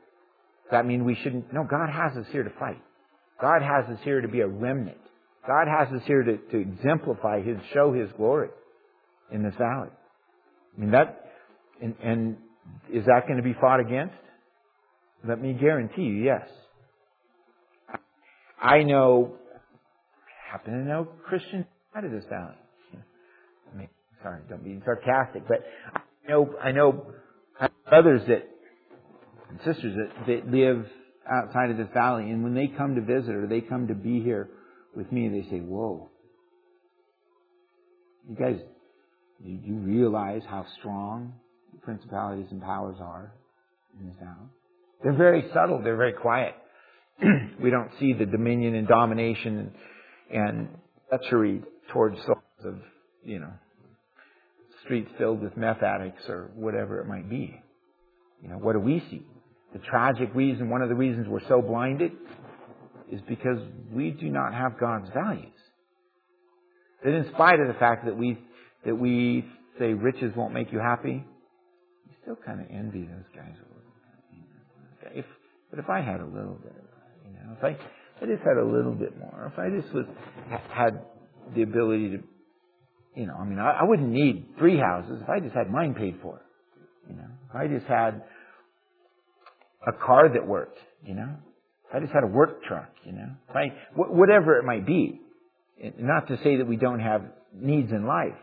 [0.64, 1.52] Does that mean we shouldn't?
[1.52, 2.80] No, God has us here to fight.
[3.40, 5.00] God has us here to be a remnant.
[5.46, 8.50] God has us here to, to exemplify His, show His glory
[9.32, 9.88] in this valley.
[10.76, 11.24] I mean that,
[11.80, 12.36] and, and
[12.92, 14.14] is that going to be fought against?
[15.26, 16.48] Let me guarantee you, yes.
[18.60, 19.36] I know,
[20.50, 21.66] happen to know Christians
[21.96, 22.54] out of this valley.
[24.22, 27.06] Sorry, don't be sarcastic, but I know, I know
[27.88, 28.48] brothers that,
[29.48, 30.86] and sisters that, that live
[31.30, 34.20] outside of this valley, and when they come to visit or they come to be
[34.20, 34.48] here
[34.94, 36.10] with me, they say, whoa,
[38.28, 38.60] you guys,
[39.42, 41.32] do you realize how strong
[41.72, 43.32] the principalities and powers are
[43.98, 44.48] in this valley?
[45.02, 45.82] They're very subtle.
[45.82, 46.54] They're very quiet.
[47.62, 49.72] we don't see the dominion and domination
[50.30, 50.68] and, and
[51.08, 52.78] treachery towards souls of,
[53.24, 53.52] you know,
[54.84, 57.60] streets filled with meth addicts or whatever it might be.
[58.42, 59.22] You know, what do we see?
[59.72, 62.12] The tragic reason, one of the reasons we're so blinded
[63.10, 63.58] is because
[63.92, 65.52] we do not have God's values.
[67.04, 68.38] That in spite of the fact that we,
[68.84, 69.44] that we
[69.78, 71.24] say riches won't make you happy,
[72.06, 73.54] you still kind of envy those guys
[75.14, 75.24] if,
[75.70, 76.72] but if I had a little bit
[77.26, 77.76] you know, if I,
[78.22, 80.06] I just had a little bit more, if I just was,
[80.70, 81.02] had
[81.54, 82.22] the ability to,
[83.14, 85.94] you know, I mean, I, I wouldn't need three houses if I just had mine
[85.94, 86.40] paid for.
[87.08, 88.22] You know, if I just had
[89.86, 91.34] a car that worked, you know,
[91.88, 95.20] if I just had a work truck, you know, if I, whatever it might be.
[95.98, 97.22] Not to say that we don't have
[97.54, 98.36] needs in life,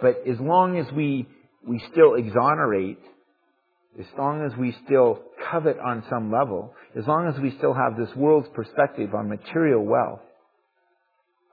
[0.00, 1.28] but as long as we,
[1.68, 2.98] we still exonerate
[3.98, 7.96] as long as we still covet on some level, as long as we still have
[7.96, 10.20] this world's perspective on material wealth,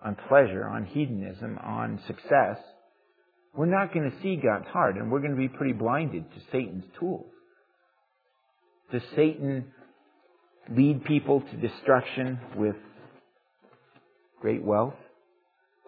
[0.03, 2.57] on pleasure, on hedonism, on success,
[3.55, 6.39] we're not going to see God's heart and we're going to be pretty blinded to
[6.51, 7.31] Satan's tools.
[8.91, 9.65] Does Satan
[10.71, 12.75] lead people to destruction with
[14.39, 14.95] great wealth?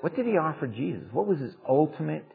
[0.02, 1.04] What did he offer Jesus?
[1.12, 2.26] What was his ultimate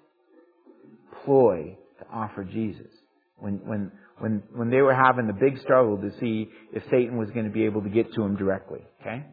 [1.24, 2.86] ploy to offer Jesus?
[3.38, 7.30] When, when, when, when they were having the big struggle to see if Satan was
[7.30, 8.80] going to be able to get to him directly.
[9.00, 9.24] Okay?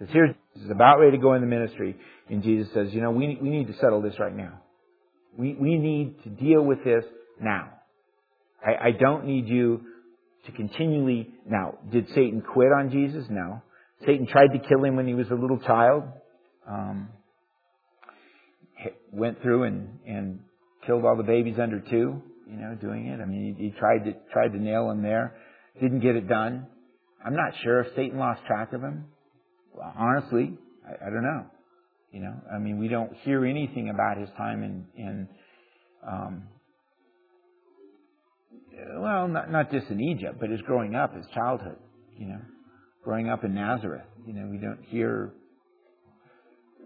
[0.00, 1.96] Because here's is about ready to go in the ministry,
[2.28, 4.60] and Jesus says, you know, we, we need to settle this right now.
[5.36, 7.04] We, we need to deal with this
[7.40, 7.68] now.
[8.66, 9.82] I, I don't need you
[10.46, 11.30] to continually.
[11.48, 13.26] Now, did Satan quit on Jesus?
[13.30, 13.62] No.
[14.04, 16.04] Satan tried to kill him when he was a little child.
[16.68, 17.10] Um,
[19.12, 20.40] went through and, and
[20.86, 23.20] killed all the babies under two, you know, doing it.
[23.20, 25.36] I mean, he, he tried to tried to nail him there,
[25.80, 26.66] didn't get it done.
[27.24, 29.06] I'm not sure if Satan lost track of him.
[29.96, 30.54] Honestly,
[30.86, 31.46] I, I don't know.
[32.12, 35.28] You know, I mean, we don't hear anything about his time in, in
[36.06, 36.42] um,
[38.96, 41.76] well, not, not just in Egypt, but his growing up, his childhood,
[42.16, 42.40] you know,
[43.04, 44.06] growing up in Nazareth.
[44.26, 45.32] You know, we don't hear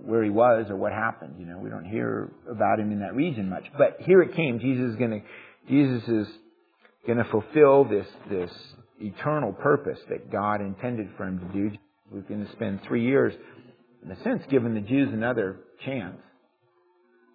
[0.03, 1.37] where he was or what happened.
[1.39, 3.65] You know, we don't hear about him in that region much.
[3.79, 4.61] But here it came.
[4.61, 5.21] Jesus is going to,
[5.69, 6.27] Jesus is
[7.07, 8.51] going to fulfill this, this
[9.01, 11.77] eternal purpose that God intended for him to do.
[12.11, 13.35] We're going to spend three years,
[14.05, 16.19] in a sense, giving the Jews another chance.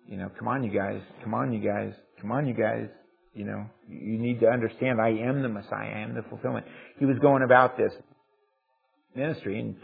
[0.07, 1.01] You know, come on, you guys.
[1.23, 1.93] Come on, you guys.
[2.21, 2.87] Come on, you guys.
[3.33, 5.93] You know, you need to understand I am the Messiah.
[5.95, 6.65] I am the fulfillment.
[6.97, 7.93] He was going about this
[9.15, 9.75] ministry and,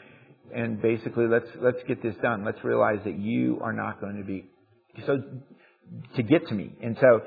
[0.54, 2.44] and basically let's, let's get this done.
[2.44, 4.46] Let's realize that you are not going to be,
[5.06, 5.18] so,
[6.16, 6.74] to get to me.
[6.82, 7.22] And so,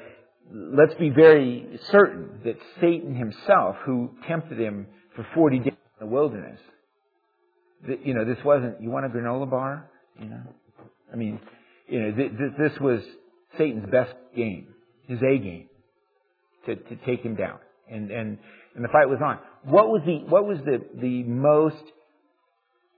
[0.52, 5.66] let's be very certain that Satan himself, who tempted him for 40 days
[6.00, 6.58] in the wilderness,
[8.04, 9.90] you know, this wasn't, you want a granola bar?
[10.20, 10.42] You know?
[11.12, 11.40] I mean,
[11.86, 13.00] you know, th- th- this was
[13.56, 14.68] Satan's best game,
[15.06, 15.68] his A game,
[16.66, 17.58] to, to take him down.
[17.90, 18.38] And, and,
[18.74, 19.38] and the fight was on.
[19.64, 21.82] What was the, what was the, the most,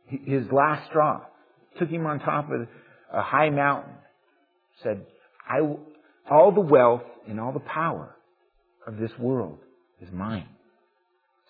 [0.06, 1.20] his last straw?
[1.78, 2.66] Took him on top of
[3.12, 3.94] a high mountain.
[4.82, 5.06] Said,
[5.48, 5.60] I,
[6.30, 8.16] all the wealth and all the power
[8.86, 9.58] of this world
[10.00, 10.48] is mine.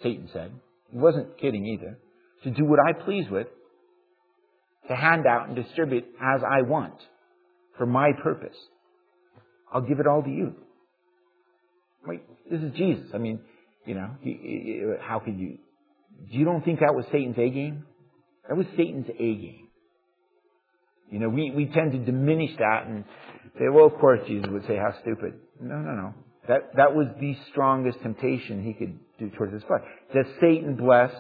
[0.03, 0.53] Satan said.
[0.91, 1.99] He wasn't kidding either.
[2.45, 3.49] To do what I please with,
[4.89, 6.95] to hand out and distribute as I want
[7.77, 8.57] for my purpose.
[9.73, 10.55] I'll give it all to you.
[12.07, 13.11] Wait, this is Jesus.
[13.15, 13.41] I mean,
[13.85, 15.59] you know, how could you?
[16.29, 17.85] You don't think that was Satan's A game?
[18.49, 19.69] That was Satan's A game.
[21.11, 23.05] You know, we, we tend to diminish that and
[23.59, 25.35] say, well, of course Jesus would say, how stupid.
[25.61, 26.15] No, no, no.
[26.49, 29.83] That, that was the strongest temptation he could do towards his flesh.
[30.15, 31.13] Does Satan bless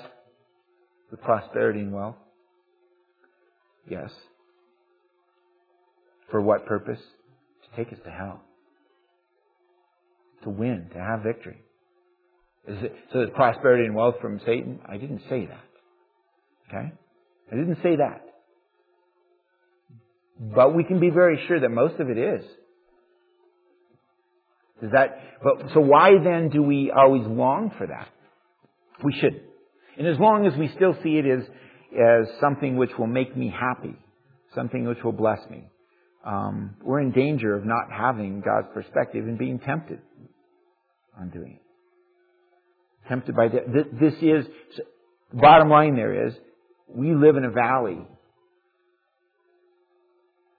[1.10, 2.16] with prosperity and wealth?
[3.88, 4.10] Yes.
[6.30, 7.00] For what purpose?
[7.00, 8.42] To take us to hell.
[10.44, 11.62] To win, to have victory.
[12.66, 14.80] Is it, so is prosperity and wealth from Satan?
[14.86, 15.64] I didn't say that.
[16.68, 16.92] Okay?
[17.52, 18.22] I didn't say that.
[20.38, 22.44] But we can be very sure that most of it is.
[24.80, 28.08] Does that, but, so why then do we always long for that?
[29.04, 29.42] We should.
[30.00, 31.44] And as long as we still see it as,
[31.92, 33.94] as something which will make me happy,
[34.54, 35.64] something which will bless me,
[36.24, 39.98] um, we're in danger of not having God's perspective and being tempted
[41.20, 43.08] on doing it.
[43.10, 43.64] Tempted by death.
[44.00, 44.46] This is,
[45.34, 46.32] bottom line there is,
[46.88, 47.98] we live in a valley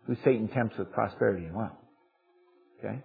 [0.06, 1.72] who Satan tempts with prosperity and wealth.
[2.78, 3.02] Okay?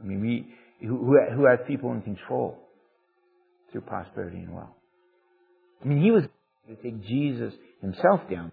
[0.00, 2.56] I mean, we, who, who has people in control
[3.70, 4.77] through prosperity and wealth.
[5.82, 6.24] I mean, he was
[6.68, 8.52] to take Jesus himself down.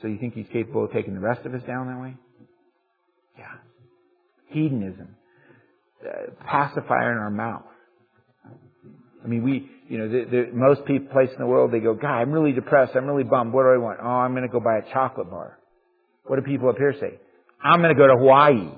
[0.00, 2.16] So you think he's capable of taking the rest of us down that way?
[3.36, 3.46] Yeah.
[4.48, 5.16] Hedonism.
[6.04, 7.64] Uh, pacifier in our mouth.
[9.24, 11.94] I mean, we, you know, the, the, most people, place in the world, they go,
[11.94, 12.92] God, I'm really depressed.
[12.94, 13.52] I'm really bummed.
[13.52, 13.98] What do I want?
[14.00, 15.58] Oh, I'm going to go buy a chocolate bar.
[16.26, 17.18] What do people up here say?
[17.62, 18.70] I'm going to go to Hawaii.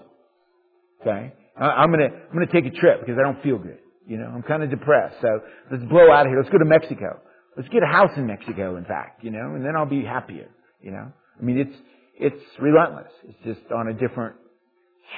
[1.03, 1.35] Okay?
[1.59, 3.80] I'm going to, I'm going to take a trip because I don't feel good.
[4.07, 5.17] You know, I'm kind of depressed.
[5.21, 5.41] So
[5.71, 6.39] let's blow out of here.
[6.41, 7.21] Let's go to Mexico.
[7.57, 10.49] Let's get a house in Mexico, in fact, you know, and then I'll be happier,
[10.81, 11.13] you know.
[11.39, 11.77] I mean, it's,
[12.19, 13.11] it's relentless.
[13.25, 14.37] It's just on a different,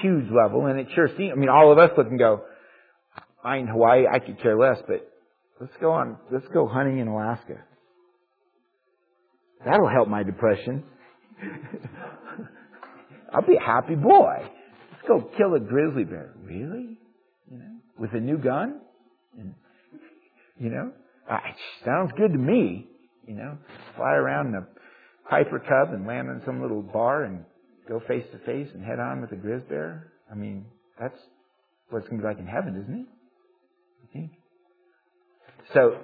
[0.01, 2.43] huge level, and it sure seems, I mean, all of us look and go,
[3.45, 5.07] I in Hawaii, I could care less, but
[5.61, 7.63] let's go on, let's go hunting in Alaska.
[9.65, 10.85] That'll help my depression.
[13.33, 14.37] I'll be a happy boy.
[14.91, 16.35] Let's go kill a grizzly bear.
[16.43, 16.99] Really?
[18.03, 18.81] With a new gun?
[19.39, 19.55] And,
[20.59, 20.91] you know,
[21.31, 21.39] uh,
[21.85, 22.89] sounds good to me.
[23.29, 23.57] You know,
[23.95, 24.67] fly around in a
[25.31, 27.45] Piper Cub and land in some little bar and
[27.89, 30.13] go face to face and head on with a grizzly bear.
[30.29, 30.65] I mean,
[30.99, 31.17] that's
[31.91, 33.07] what it's going to be like in heaven, isn't it?
[34.03, 34.33] You think?
[35.73, 35.99] So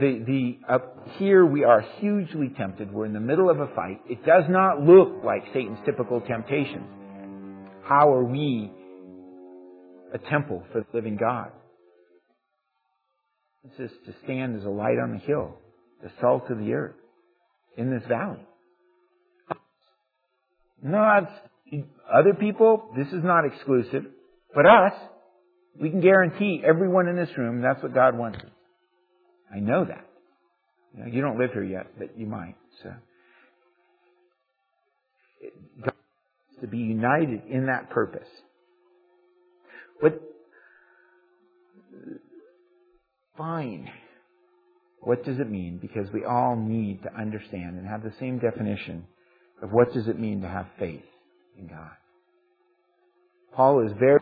[0.00, 2.92] the, the, up here we are hugely tempted.
[2.92, 4.00] We're in the middle of a fight.
[4.10, 6.88] It does not look like Satan's typical temptations.
[7.84, 8.72] How are we
[10.14, 11.50] a temple for the living God?
[13.64, 15.56] This is to stand as a light on the hill,
[16.02, 16.96] the salt of the earth
[17.76, 18.46] in this valley.
[20.82, 21.30] Not
[22.12, 24.04] other people, this is not exclusive,
[24.54, 24.92] but us,
[25.80, 28.38] we can guarantee everyone in this room that's what God wants.
[29.52, 30.06] I know that.
[30.96, 32.54] You, know, you don't live here yet, but you might.
[32.82, 32.92] So,
[35.84, 35.94] God
[36.60, 38.28] to be united in that purpose.
[40.00, 40.20] But
[43.36, 43.90] fine.
[45.00, 45.78] What does it mean?
[45.80, 49.06] Because we all need to understand and have the same definition
[49.62, 51.04] of what does it mean to have faith
[51.58, 51.90] in God.
[53.54, 54.20] Paul is very,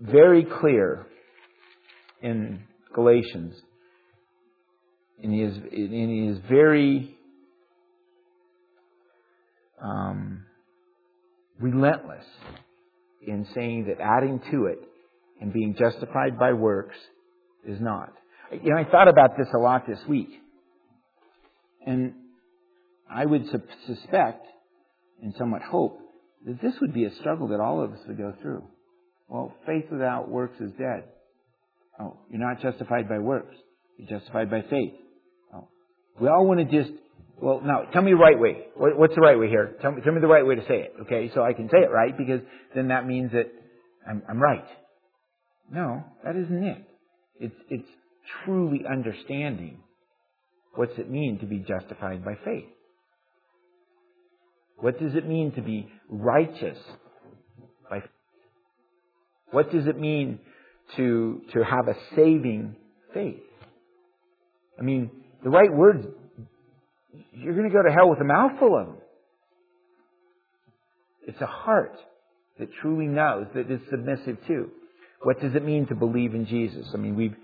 [0.00, 1.06] very clear
[2.22, 2.62] in
[2.94, 3.54] Galatians,
[5.22, 7.16] and he is, and he is very
[9.80, 10.44] um,
[11.60, 12.24] relentless
[13.26, 14.78] in saying that adding to it
[15.40, 16.96] and being justified by works
[17.64, 18.12] is not.
[18.52, 20.28] You know, I thought about this a lot this week.
[21.84, 22.14] And
[23.10, 24.46] I would su- suspect
[25.22, 25.98] and somewhat hope
[26.44, 28.64] that this would be a struggle that all of us would go through.
[29.28, 31.04] Well, faith without works is dead.
[31.98, 33.54] Oh, you're not justified by works.
[33.98, 34.92] You're justified by faith.
[35.54, 35.68] Oh.
[36.20, 36.92] We all want to just,
[37.40, 38.66] well, now, tell me the right way.
[38.76, 39.76] What's the right way here?
[39.82, 41.30] Tell me, tell me the right way to say it, okay?
[41.34, 42.40] So I can say it right because
[42.74, 43.52] then that means that
[44.08, 44.64] I'm, I'm right.
[45.70, 46.84] No, that isn't it.
[47.38, 47.88] It's, it's
[48.44, 49.80] truly understanding
[50.74, 52.64] what's it mean to be justified by faith.
[54.78, 56.78] What does it mean to be righteous
[57.90, 58.10] by faith?
[59.50, 60.38] What does it mean
[60.96, 62.76] to, to have a saving
[63.12, 63.42] faith?
[64.78, 65.10] I mean,
[65.42, 66.06] the right words,
[67.32, 68.96] you're going to go to hell with a mouthful of them.
[71.26, 71.96] It's a heart
[72.58, 74.70] that truly knows, that is submissive to.
[75.22, 76.86] What does it mean to believe in Jesus?
[76.94, 77.34] I mean, we've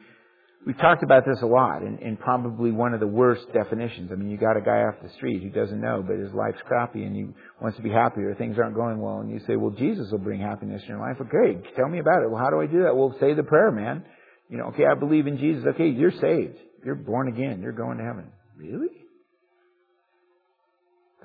[0.65, 4.11] we've talked about this a lot, and, and probably one of the worst definitions.
[4.13, 6.63] I mean, you got a guy off the street who doesn't know, but his life's
[6.67, 7.27] crappy, and he
[7.61, 10.19] wants to be happy, or things aren't going well, and you say, "Well, Jesus will
[10.19, 12.31] bring happiness in your life." Okay, tell me about it.
[12.31, 12.95] Well, how do I do that?
[12.95, 14.05] Well, say the prayer, man.
[14.49, 15.65] You know, okay, I believe in Jesus.
[15.75, 16.59] Okay, you're saved.
[16.85, 17.61] You're born again.
[17.63, 18.31] You're going to heaven.
[18.57, 19.02] Really?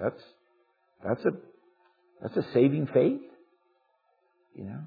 [0.01, 0.21] That's
[1.03, 1.31] that's a
[2.21, 3.21] that's a saving faith.
[4.55, 4.81] You know.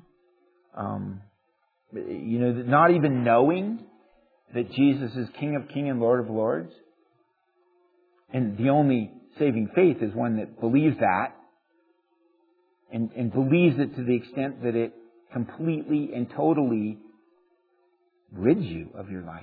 [0.76, 1.22] Um,
[1.92, 3.80] you know, not even knowing
[4.54, 6.72] that Jesus is King of Kings and Lord of Lords.
[8.32, 11.34] And the only saving faith is one that believes that
[12.92, 14.92] and, and believes it to the extent that it
[15.32, 16.98] completely and totally
[18.32, 19.42] rids you of your life.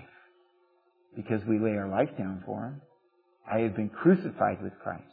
[1.15, 2.82] Because we lay our life down for Him.
[3.51, 5.03] I have been crucified with Christ.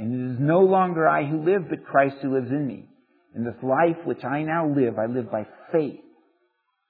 [0.00, 2.86] And it is no longer I who live, but Christ who lives in me.
[3.36, 6.00] In this life which I now live, I live by faith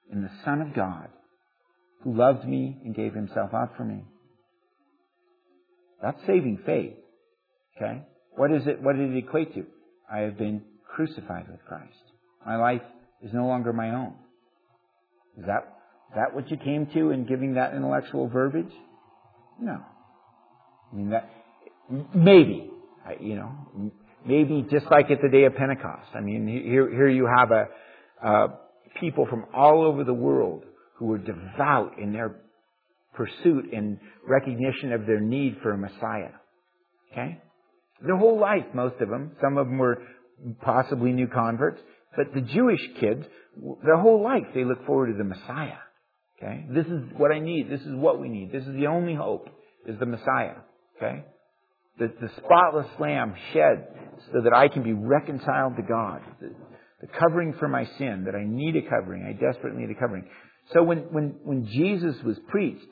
[0.09, 1.09] in the Son of God
[2.05, 4.05] who loved me and gave himself up for me.
[6.01, 6.93] That's saving faith.
[7.75, 8.01] Okay?
[8.37, 9.65] What is it, what did it equate to?
[10.09, 10.61] I have been
[10.95, 11.91] crucified with Christ.
[12.45, 12.81] My life
[13.21, 14.13] is no longer my own.
[15.37, 15.67] Is that,
[16.15, 18.71] that what you came to in giving that intellectual verbiage?
[19.59, 19.81] No.
[20.91, 21.29] I mean that,
[22.15, 22.70] maybe,
[23.19, 23.91] you know,
[24.25, 26.09] maybe just like at the day of Pentecost.
[26.13, 27.67] I mean, here, here you have a,
[28.25, 28.47] uh,
[28.99, 30.63] people from all over the world
[30.97, 32.35] who were devout in their
[33.13, 36.31] pursuit and recognition of their need for a Messiah.
[37.11, 37.41] Okay?
[38.05, 39.31] Their whole life, most of them.
[39.41, 40.01] Some of them were
[40.61, 41.81] possibly new converts.
[42.15, 43.25] But the Jewish kids,
[43.83, 45.79] their whole life, they look forward to the Messiah.
[46.37, 46.65] Okay?
[46.69, 47.69] This is what I need.
[47.69, 48.51] This is what we need.
[48.51, 49.49] This is the only hope,
[49.85, 50.55] is the Messiah.
[50.97, 51.23] Okay?
[51.99, 53.87] The, the spotless lamb shed
[54.31, 56.21] so that I can be reconciled to God.
[56.39, 56.53] The,
[57.01, 59.23] the covering for my sin, that I need a covering.
[59.23, 60.27] I desperately need a covering.
[60.73, 62.85] So when, when, when Jesus was preached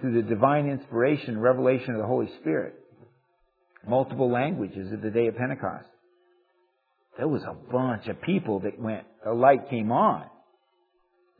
[0.00, 2.74] through the divine inspiration, revelation of the Holy Spirit,
[3.88, 5.88] multiple languages at the day of Pentecost,
[7.16, 10.24] there was a bunch of people that went, a light came on.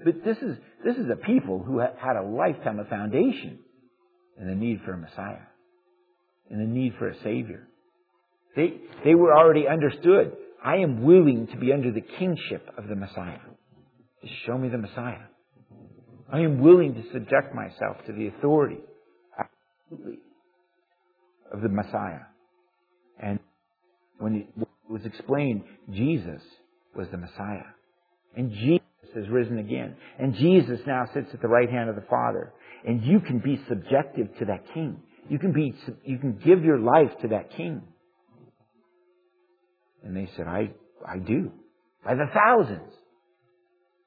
[0.03, 3.59] But this is, this is a people who had a lifetime of foundation
[4.39, 5.47] and the need for a Messiah,
[6.51, 7.69] in the need for a Savior.
[8.57, 8.75] They,
[9.05, 10.37] they were already understood.
[10.65, 13.41] I am willing to be under the kingship of the Messiah.
[14.23, 15.27] Just show me the Messiah.
[16.33, 18.79] I am willing to subject myself to the authority
[19.39, 20.21] absolutely
[21.53, 22.21] of the Messiah.
[23.23, 23.39] And
[24.19, 26.43] when it was explained, Jesus
[26.97, 27.67] was the Messiah.
[28.37, 28.81] And Jesus
[29.15, 29.95] has risen again.
[30.19, 32.53] And Jesus now sits at the right hand of the Father.
[32.87, 35.01] And you can be subjective to that king.
[35.29, 37.83] You can be, you can give your life to that king.
[40.03, 40.70] And they said, I,
[41.07, 41.51] I do.
[42.05, 42.93] By the thousands.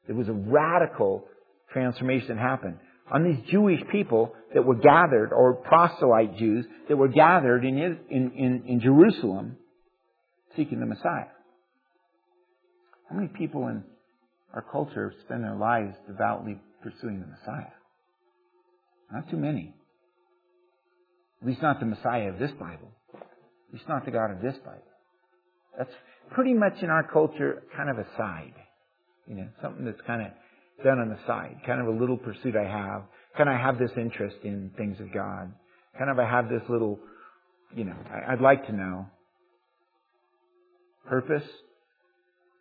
[0.06, 1.26] There was a radical
[1.74, 2.78] transformation that happened
[3.12, 8.32] on these Jewish people that were gathered, or proselyte Jews that were gathered in, in,
[8.32, 9.58] in, in Jerusalem
[10.56, 11.28] seeking the Messiah.
[13.10, 13.84] How many people in
[14.54, 17.72] our culture spend their lives devoutly pursuing the Messiah?
[19.12, 19.74] Not too many.
[21.42, 22.92] At least not the Messiah of this Bible.
[23.14, 24.82] At least not the God of this Bible.
[25.78, 25.94] That's
[26.32, 28.54] pretty much in our culture kind of a side.
[29.28, 30.32] You know, something that's kind of
[30.84, 31.58] done on the side.
[31.66, 33.04] Kind of a little pursuit I have.
[33.38, 35.54] Kind of I have this interest in things of God.
[35.98, 37.00] Kind of I have this little,
[37.76, 37.96] you know,
[38.28, 39.06] I'd like to know.
[41.08, 41.44] Purpose.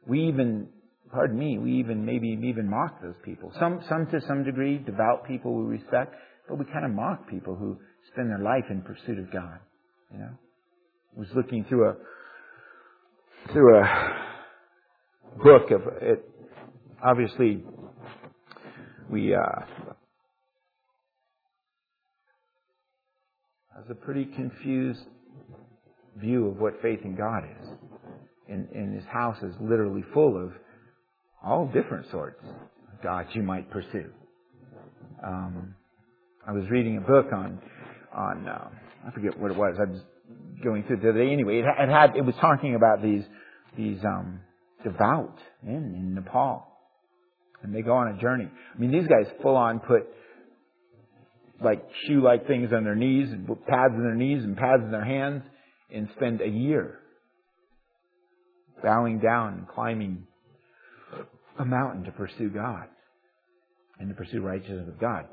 [0.06, 0.68] We even,
[1.12, 3.52] pardon me, we even maybe even mock those people.
[3.58, 6.14] Some, some to some degree, devout people we respect,
[6.48, 7.78] but we kind of mock people who
[8.16, 9.58] spend their life in pursuit of God.
[10.10, 10.30] You know,
[11.16, 11.94] I was looking through a
[13.52, 14.16] through a
[15.44, 16.24] book of it.
[17.04, 17.62] Obviously,
[19.10, 19.38] we uh,
[23.76, 25.00] has a pretty confused
[26.16, 27.68] view of what faith in God is.
[28.48, 30.52] And, and his house is literally full of
[31.44, 34.10] all different sorts of gods you might pursue.
[35.22, 35.74] Um,
[36.48, 37.60] I was reading a book on
[38.16, 38.68] on uh,
[39.06, 39.76] I forget what it was.
[39.78, 40.00] I was
[40.64, 41.32] going through the other day.
[41.32, 43.22] Anyway, it, had it was talking about these
[43.76, 44.40] these um,
[44.82, 46.66] devout men in Nepal,
[47.62, 48.48] and they go on a journey.
[48.74, 50.08] I mean, these guys full on put
[51.62, 55.04] like shoe-like things on their knees, and pads on their knees, and pads in their
[55.04, 55.42] hands,
[55.92, 56.98] and spend a year
[58.82, 60.26] bowing down and climbing
[61.58, 62.88] a mountain to pursue God
[63.98, 65.26] and to pursue righteousness of God.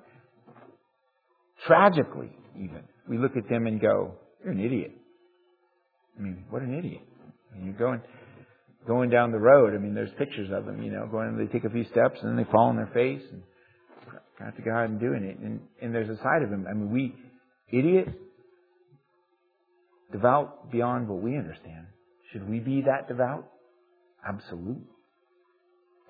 [1.67, 4.91] Tragically, even, we look at them and go, "You're an idiot."
[6.17, 7.01] I mean, what an idiot!
[7.61, 8.01] You're going
[8.87, 9.73] going down the road.
[9.73, 11.37] I mean, there's pictures of them, you know, going.
[11.37, 13.41] They take a few steps and then they fall on their face and
[14.39, 15.37] got to go out and doing it.
[15.39, 16.65] And and there's a side of them.
[16.69, 17.15] I mean, we
[17.71, 18.07] idiot,
[20.11, 21.87] devout beyond what we understand.
[22.31, 23.47] Should we be that devout?
[24.27, 24.83] Absolute.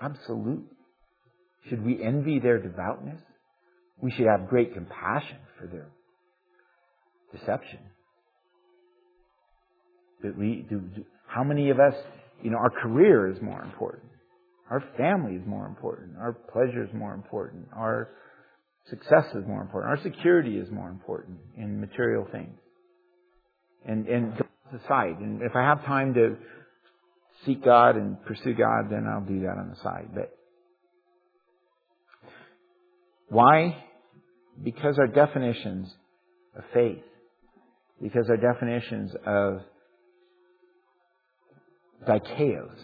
[0.01, 0.65] Absolute.
[1.69, 3.21] Should we envy their devoutness?
[4.03, 5.87] We should have great compassion for their
[7.31, 7.79] deception.
[10.21, 11.93] We do, do how many of us,
[12.41, 14.11] you know, our career is more important.
[14.69, 16.17] Our family is more important.
[16.19, 17.69] Our pleasure is more important.
[17.73, 18.09] Our
[18.89, 19.97] success is more important.
[19.97, 22.59] Our security is more important in material things.
[23.85, 24.33] And and
[24.83, 25.19] aside.
[25.19, 26.35] And if I have time to
[27.45, 30.09] seek God and pursue God, then I'll do that on the side.
[30.13, 30.37] But
[33.29, 33.77] why?
[34.61, 35.93] Because our definitions
[36.55, 37.03] of faith,
[38.01, 39.61] because our definitions of
[42.07, 42.77] dikaios,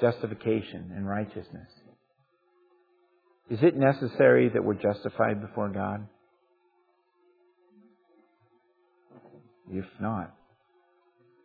[0.00, 1.68] justification and righteousness.
[3.50, 6.06] Is it necessary that we're justified before God?
[9.72, 10.34] If not,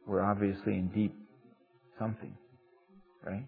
[0.07, 1.15] we're obviously in deep
[1.99, 2.35] something,
[3.23, 3.45] right?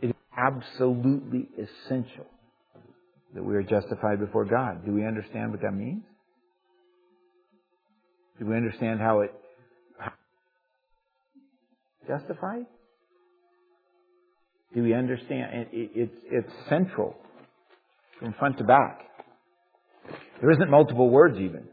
[0.00, 2.26] It is absolutely essential
[3.34, 4.84] that we are justified before God.
[4.86, 6.04] Do we understand what that means?
[8.38, 9.32] Do we understand how it
[12.08, 12.66] justified?
[14.74, 15.68] Do we understand?
[15.72, 17.16] It, it's it's central
[18.20, 19.00] from front to back.
[20.40, 21.68] There isn't multiple words even.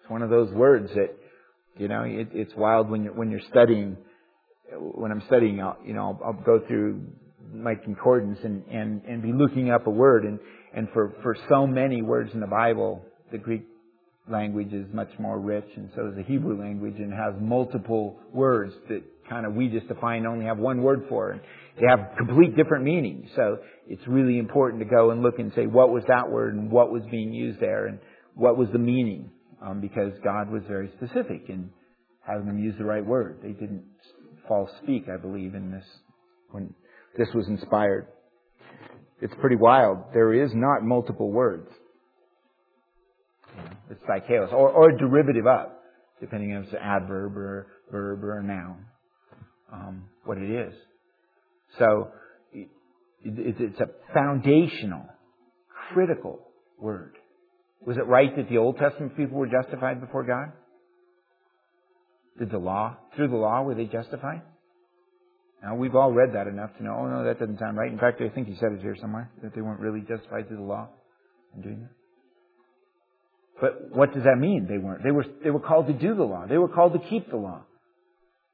[0.00, 1.16] It's one of those words that,
[1.76, 3.96] you know, it, it's wild when you're, when you're studying.
[4.70, 7.02] When I'm studying, I'll, you know, I'll, I'll go through
[7.52, 10.24] my concordance and, and, and be looking up a word.
[10.24, 10.38] And,
[10.74, 13.64] and for, for so many words in the Bible, the Greek
[14.30, 18.74] language is much more rich, and so is the Hebrew language, and has multiple words
[18.88, 21.40] that kind of we just define only have one word for, and
[21.80, 23.28] they have complete different meanings.
[23.36, 26.70] So it's really important to go and look and say what was that word and
[26.70, 27.98] what was being used there, and
[28.34, 29.30] what was the meaning
[29.62, 31.70] um, because God was very specific in
[32.26, 33.38] having them use the right word.
[33.42, 33.84] They didn't
[34.46, 35.84] false speak, I believe, in this
[36.50, 36.74] when
[37.16, 38.06] this was inspired.
[39.20, 39.98] It's pretty wild.
[40.14, 41.68] There is not multiple words.
[43.90, 45.70] It's dikaios, or, or a derivative of,
[46.20, 48.84] depending on if it's an adverb or verb or a noun,
[49.72, 50.74] um, what it is.
[51.78, 52.08] So
[52.52, 52.68] it,
[53.24, 55.06] it, it's a foundational,
[55.92, 56.40] critical
[56.78, 57.14] word.
[57.84, 60.52] Was it right that the Old Testament people were justified before God?
[62.38, 64.42] Did the law, through the law, were they justified?
[65.62, 67.90] Now, we've all read that enough to know, oh no, that doesn't sound right.
[67.90, 70.58] In fact, I think he said it here somewhere, that they weren't really justified through
[70.58, 70.88] the law
[71.56, 71.90] in doing that.
[73.60, 74.66] But what does that mean?
[74.68, 75.02] They weren't.
[75.02, 76.46] They were, they were called to do the law.
[76.46, 77.62] They were called to keep the law.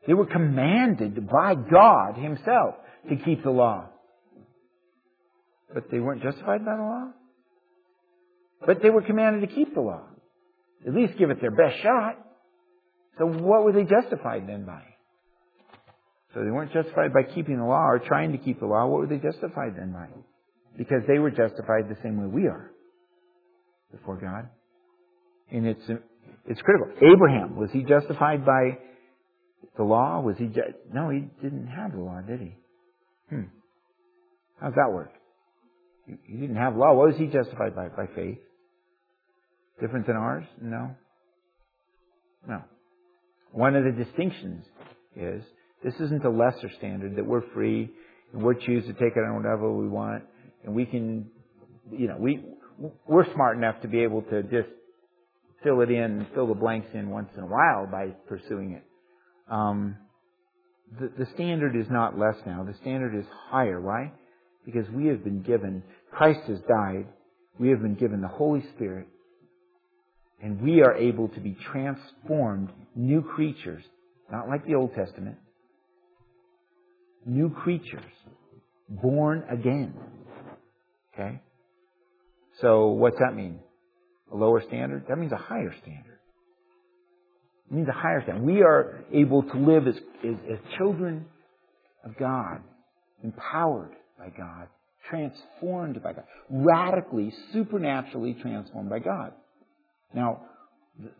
[0.06, 2.76] They were commanded by God Himself
[3.10, 3.90] to keep the law.
[5.72, 7.10] But they weren't justified by the law?
[8.66, 10.04] But they were commanded to keep the law.
[10.86, 12.18] At least give it their best shot.
[13.18, 14.82] So what were they justified then by?
[16.34, 18.86] So they weren't justified by keeping the law or trying to keep the law.
[18.86, 20.08] What were they justified then by?
[20.76, 22.72] Because they were justified the same way we are
[23.92, 24.48] before God.
[25.52, 25.82] And it's,
[26.48, 26.88] it's critical.
[26.96, 28.78] Abraham, was he justified by
[29.76, 30.20] the law?
[30.20, 30.50] Was he,
[30.92, 32.56] no, he didn't have the law, did he?
[33.30, 33.42] Hmm.
[34.60, 35.12] How's that work?
[36.06, 36.94] He didn't have law.
[36.94, 37.88] What was he justified by?
[37.88, 38.38] By faith.
[39.80, 40.44] Different than ours?
[40.60, 40.96] No.
[42.48, 42.62] No.
[43.52, 44.64] One of the distinctions
[45.16, 45.44] is
[45.84, 47.90] this isn't a lesser standard that we're free
[48.32, 50.24] and we're choose to take it on whatever we want
[50.64, 51.26] and we can,
[51.92, 52.42] you know, we,
[53.06, 54.68] we're smart enough to be able to just
[55.62, 58.84] fill it in fill the blanks in once in a while by pursuing it.
[59.50, 59.96] Um,
[60.98, 62.64] the, the standard is not less now.
[62.64, 63.80] The standard is higher.
[63.80, 64.12] Why?
[64.64, 67.06] Because we have been given, Christ has died,
[67.58, 69.06] we have been given the Holy Spirit,
[70.42, 73.84] and we are able to be transformed new creatures,
[74.32, 75.36] not like the Old Testament,
[77.26, 78.00] new creatures,
[78.88, 79.94] born again.
[81.14, 81.40] Okay?
[82.60, 83.60] So what's that mean?
[84.32, 85.04] A lower standard?
[85.08, 86.18] That means a higher standard.
[87.70, 88.44] It means a higher standard.
[88.44, 89.94] We are able to live as,
[90.24, 91.26] as, as children
[92.04, 92.60] of God,
[93.22, 94.68] empowered by God,
[95.08, 99.32] transformed by God, radically, supernaturally transformed by God.
[100.14, 100.42] Now,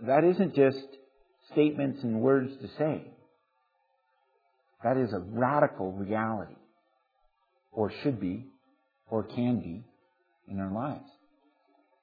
[0.03, 0.87] that isn't just
[1.53, 3.03] statements and words to say.
[4.85, 6.55] That is a radical reality,
[7.73, 8.47] or should be,
[9.09, 9.83] or can be,
[10.47, 11.09] in our lives.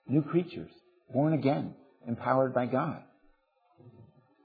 [0.07, 0.71] New creatures,
[1.13, 1.75] born again,
[2.07, 3.03] empowered by God.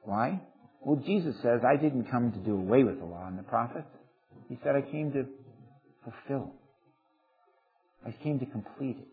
[0.03, 0.43] Why?
[0.83, 3.89] Well, Jesus says, I didn't come to do away with the law and the prophets.
[4.49, 5.27] He said, I came to
[6.05, 6.53] fulfill.
[8.07, 9.09] I came to complete it.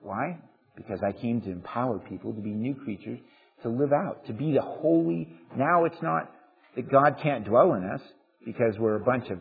[0.00, 0.38] Why?
[0.76, 3.18] Because I came to empower people to be new creatures,
[3.62, 5.28] to live out, to be the holy.
[5.56, 6.30] Now it's not
[6.76, 8.00] that God can't dwell in us
[8.44, 9.38] because we're a bunch of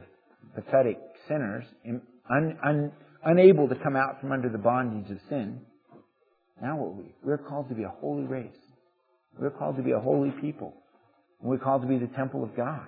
[0.55, 2.91] pathetic sinners, un, un,
[3.23, 5.61] unable to come out from under the bondage of sin.
[6.61, 7.15] Now what we?
[7.23, 8.51] We're called to be a holy race.
[9.37, 10.73] We're called to be a holy people.
[11.41, 12.87] We're called to be the temple of God.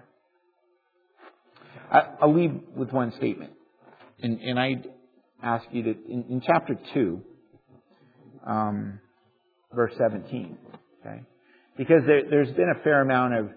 [1.89, 3.53] I, will leave with one statement.
[4.21, 4.87] And, and I'd
[5.41, 7.21] ask you to, in, in chapter 2,
[8.45, 8.99] um,
[9.73, 10.57] verse 17,
[10.99, 11.21] okay?
[11.77, 13.49] Because there, there's been a fair amount of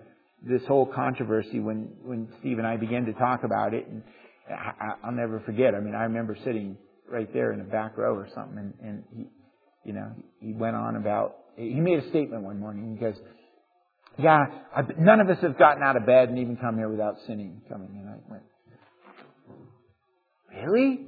[0.47, 3.87] this whole controversy when, when Steve and I began to talk about it.
[3.87, 4.03] And
[4.49, 5.75] I, will never forget.
[5.75, 6.77] I mean, I remember sitting
[7.11, 9.27] right there in the back row or something, and, and he,
[9.85, 11.37] you know, he went on about.
[11.57, 12.97] He made a statement one morning.
[12.99, 13.15] He goes,
[14.19, 17.17] "Yeah, I, none of us have gotten out of bed and even come here without
[17.27, 18.43] sinning." Coming, and I went,
[20.67, 21.07] "Really?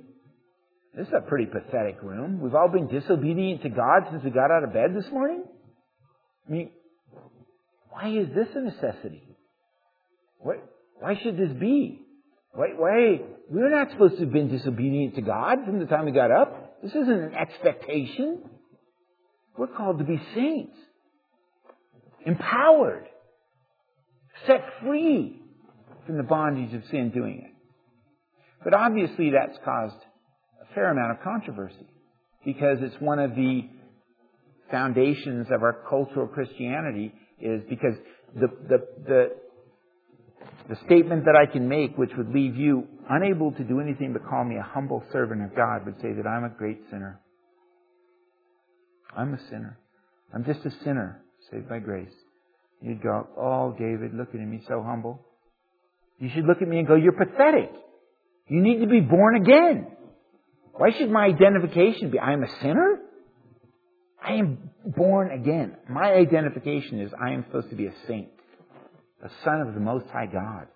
[0.94, 2.40] This is a pretty pathetic room.
[2.40, 5.44] We've all been disobedient to God since we got out of bed this morning.
[6.48, 6.70] I mean,
[7.90, 9.25] why is this a necessity?
[10.38, 10.56] What?
[10.98, 12.00] Why should this be?
[12.52, 13.20] Why, why?
[13.50, 16.82] We're not supposed to have been disobedient to God from the time we got up.
[16.82, 18.42] This isn't an expectation.
[19.56, 20.76] We're called to be saints.
[22.24, 23.06] Empowered.
[24.46, 25.40] Set free
[26.06, 27.52] from the bondage of sin doing it.
[28.64, 29.96] But obviously that's caused
[30.60, 31.86] a fair amount of controversy
[32.44, 33.68] because it's one of the
[34.70, 37.94] foundations of our cultural Christianity is because
[38.34, 39.28] the, the, the,
[40.68, 44.26] the statement that I can make, which would leave you unable to do anything but
[44.28, 47.20] call me a humble servant of God, would say that I'm a great sinner.
[49.16, 49.78] I'm a sinner.
[50.34, 52.12] I'm just a sinner saved by grace.
[52.80, 55.24] You'd go, Oh, David, looking at me so humble.
[56.18, 57.70] You should look at me and go, You're pathetic.
[58.48, 59.86] You need to be born again.
[60.72, 63.00] Why should my identification be, I am a sinner?
[64.22, 65.76] I am born again.
[65.88, 68.28] My identification is I am supposed to be a saint,
[69.26, 70.66] a son of the Most High God.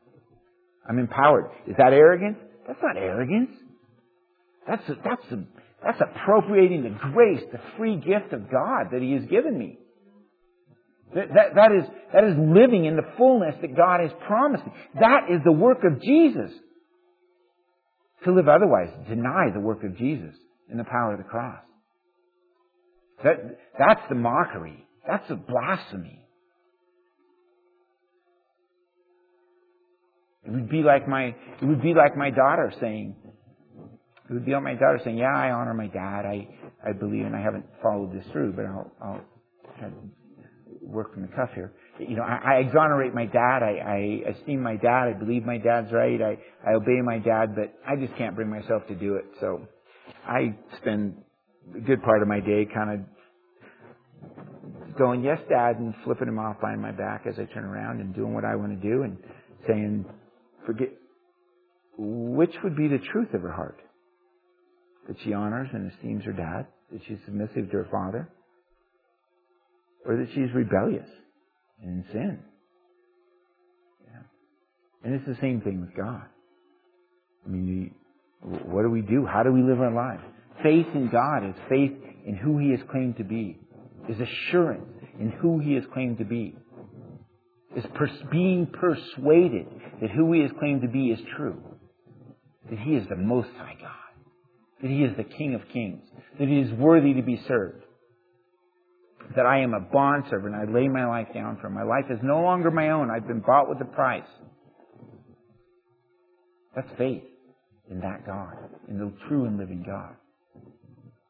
[0.89, 1.51] I'm empowered.
[1.67, 2.39] Is that arrogance?
[2.67, 3.51] That's not arrogance.
[4.67, 5.45] That's a, that's a,
[5.85, 9.79] that's appropriating the grace, the free gift of God that He has given me.
[11.15, 14.73] That, that, that, is, that is living in the fullness that God has promised me.
[15.01, 16.53] That is the work of Jesus.
[18.25, 20.35] To live otherwise, deny the work of Jesus
[20.69, 21.63] and the power of the cross.
[23.25, 24.85] That, that's the mockery.
[25.07, 26.21] That's the blasphemy.
[30.51, 33.15] It would be like my, it would be like my daughter saying,
[34.29, 36.27] it would be like my daughter saying, yeah, I honor my dad.
[36.27, 36.49] I,
[36.85, 39.21] I believe, and I haven't followed this through, but I'll, I'll
[39.79, 39.91] try
[40.83, 41.73] work from the cuff here.
[42.01, 43.63] You know, I, I exonerate my dad.
[43.63, 45.09] I, I esteem my dad.
[45.09, 46.21] I believe my dad's right.
[46.21, 46.37] I,
[46.69, 49.27] I obey my dad, but I just can't bring myself to do it.
[49.39, 49.69] So
[50.27, 51.15] I spend
[51.77, 53.01] a good part of my day kind of
[54.99, 58.15] going, yes, dad, and flipping him off behind my back as I turn around and
[58.15, 59.17] doing what I want to do and
[59.69, 60.07] saying,
[60.71, 60.91] forget,
[61.99, 63.79] which would be the truth of her heart?
[65.09, 66.67] That she honors and esteems her dad?
[66.93, 68.31] That she's submissive to her father?
[70.07, 71.09] Or that she's rebellious
[71.83, 72.39] and in sin?
[74.07, 74.23] Yeah.
[75.05, 76.23] And it's the same thing with God.
[77.45, 77.95] I mean,
[78.43, 79.27] what do we do?
[79.27, 80.23] How do we live our lives?
[80.63, 81.93] Faith in God is faith
[82.25, 83.59] in who He has claimed to be,
[84.09, 84.87] is assurance
[85.19, 86.55] in who He has claimed to be,
[87.77, 89.67] is pers- being persuaded
[90.01, 91.63] that who He has claimed to be is true,
[92.69, 94.25] that He is the Most High God,
[94.83, 96.03] that He is the King of Kings,
[96.39, 97.85] that He is worthy to be served,
[99.37, 101.75] that I am a bondservant, I lay my life down for Him.
[101.75, 104.23] My life is no longer my own, I've been bought with a price.
[106.75, 107.23] That's faith
[107.91, 108.55] in that God,
[108.89, 110.15] in the true and living God.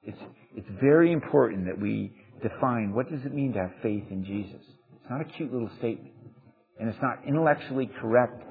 [0.02, 0.18] It's,
[0.56, 4.60] it's very important that we define what does it mean to have faith in Jesus.
[4.62, 6.14] It's not a cute little statement.
[6.80, 8.42] And it's not intellectually correct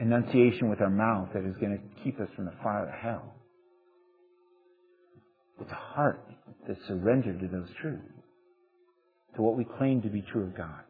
[0.00, 3.34] enunciation with our mouth that is going to keep us from the fire of hell.
[5.60, 6.24] It's a heart
[6.66, 8.02] that's surrendered to those truths,
[9.34, 10.80] to what we claim to be true of God,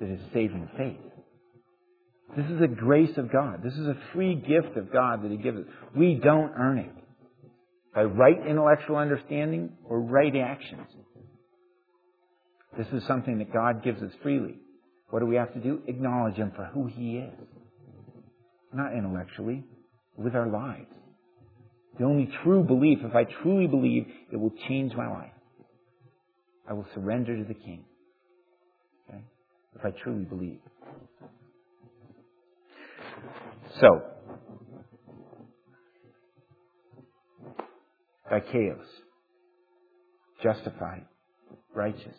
[0.00, 1.12] that is saving faith.
[2.36, 3.62] This is a grace of God.
[3.62, 5.64] This is a free gift of God that He gives us.
[5.94, 6.92] We don't earn it
[7.94, 10.86] by right intellectual understanding or right actions.
[12.76, 14.56] This is something that God gives us freely.
[15.10, 15.80] What do we have to do?
[15.86, 17.32] Acknowledge Him for who He is.
[18.72, 19.64] Not intellectually,
[20.16, 20.86] with our lives.
[21.98, 25.30] The only true belief, if I truly believe, it will change my life.
[26.68, 27.84] I will surrender to the King.
[29.08, 29.22] Okay?
[29.76, 30.58] If I truly believe.
[33.80, 34.02] So,
[38.30, 38.84] dikaios,
[40.42, 41.06] justified,
[41.74, 42.16] righteous.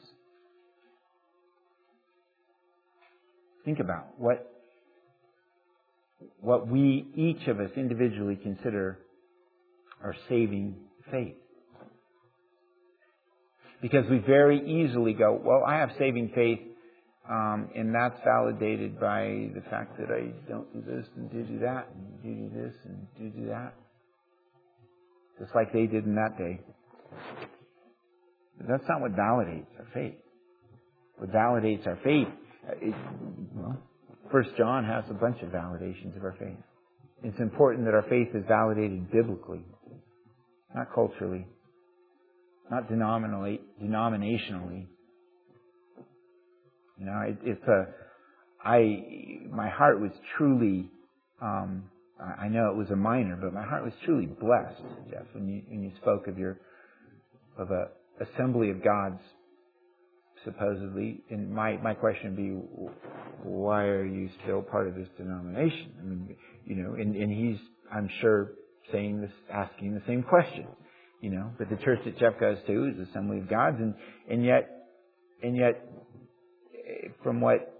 [3.67, 4.49] Think about what
[6.39, 8.97] what we each of us individually consider
[10.01, 10.77] our saving
[11.11, 11.35] faith.
[13.81, 16.61] Because we very easily go, well, I have saving faith,
[17.29, 21.59] um, and that's validated by the fact that I don't do this and do do
[21.59, 23.73] that and do do this and do do that.
[25.41, 26.61] Just like they did in that day.
[28.59, 30.15] But that's not what validates our faith.
[31.17, 32.29] What validates our faith,
[33.55, 33.77] well,
[34.31, 36.57] First John has a bunch of validations of our faith.
[37.23, 39.63] It's important that our faith is validated biblically,
[40.75, 41.47] not culturally,
[42.69, 44.85] not denominally, denominationally.
[46.99, 47.87] You know, it, it's a,
[48.63, 50.89] I, my heart was truly,
[51.41, 51.83] um,
[52.19, 55.61] I know it was a minor, but my heart was truly blessed, Jeff, when you,
[55.69, 56.57] when you spoke of your,
[57.57, 57.89] of a
[58.19, 59.21] assembly of God's
[60.47, 61.21] supposedly.
[61.29, 62.49] And my, my question would be,
[63.43, 65.91] why are you still part of this denomination?
[65.99, 66.35] I mean,
[66.65, 67.59] you know, and, and he's,
[67.93, 68.51] I'm sure,
[68.91, 70.67] saying this, asking the same question,
[71.21, 71.51] you know.
[71.57, 73.93] But the church that Jeff goes to is Assembly of Gods, and
[74.29, 74.69] and yet,
[75.43, 75.85] and yet,
[77.23, 77.73] from what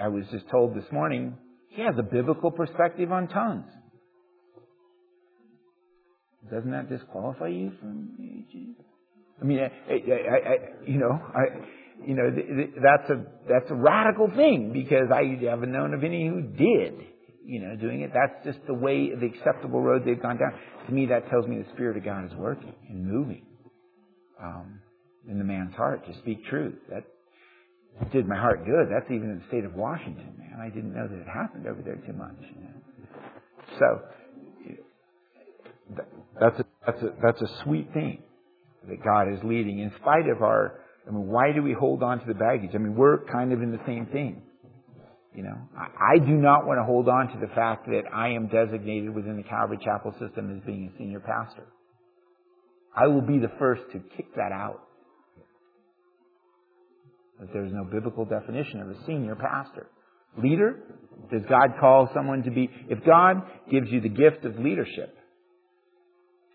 [0.00, 1.36] I was just told this morning,
[1.68, 3.70] he has a biblical perspective on tongues.
[6.50, 8.10] Doesn't that disqualify you from
[9.40, 10.56] I mean, I, I, I,
[10.86, 11.44] you know, I,
[12.06, 12.30] you know,
[12.82, 16.94] that's a that's a radical thing because I haven't known of any who did,
[17.44, 18.10] you know, doing it.
[18.14, 20.52] That's just the way, the acceptable road they've gone down.
[20.86, 23.44] To me, that tells me the Spirit of God is working and moving
[24.42, 24.80] um,
[25.28, 26.76] in the man's heart to speak truth.
[26.88, 27.04] That
[28.12, 28.88] did my heart good.
[28.90, 30.58] That's even in the state of Washington, man.
[30.60, 32.36] I didn't know that it happened over there too much.
[32.40, 32.80] You know?
[33.78, 34.10] So
[36.40, 38.22] that's a that's a that's a sweet thing
[38.88, 42.20] that God is leading in spite of our I mean, why do we hold on
[42.20, 42.70] to the baggage?
[42.74, 44.42] I mean, we're kind of in the same thing.
[45.34, 48.30] You know, I, I do not want to hold on to the fact that I
[48.30, 51.66] am designated within the Calvary Chapel system as being a senior pastor.
[52.96, 54.80] I will be the first to kick that out.
[57.38, 59.86] That there's no biblical definition of a senior pastor.
[60.36, 60.80] Leader?
[61.30, 65.14] Does God call someone to be, if God gives you the gift of leadership,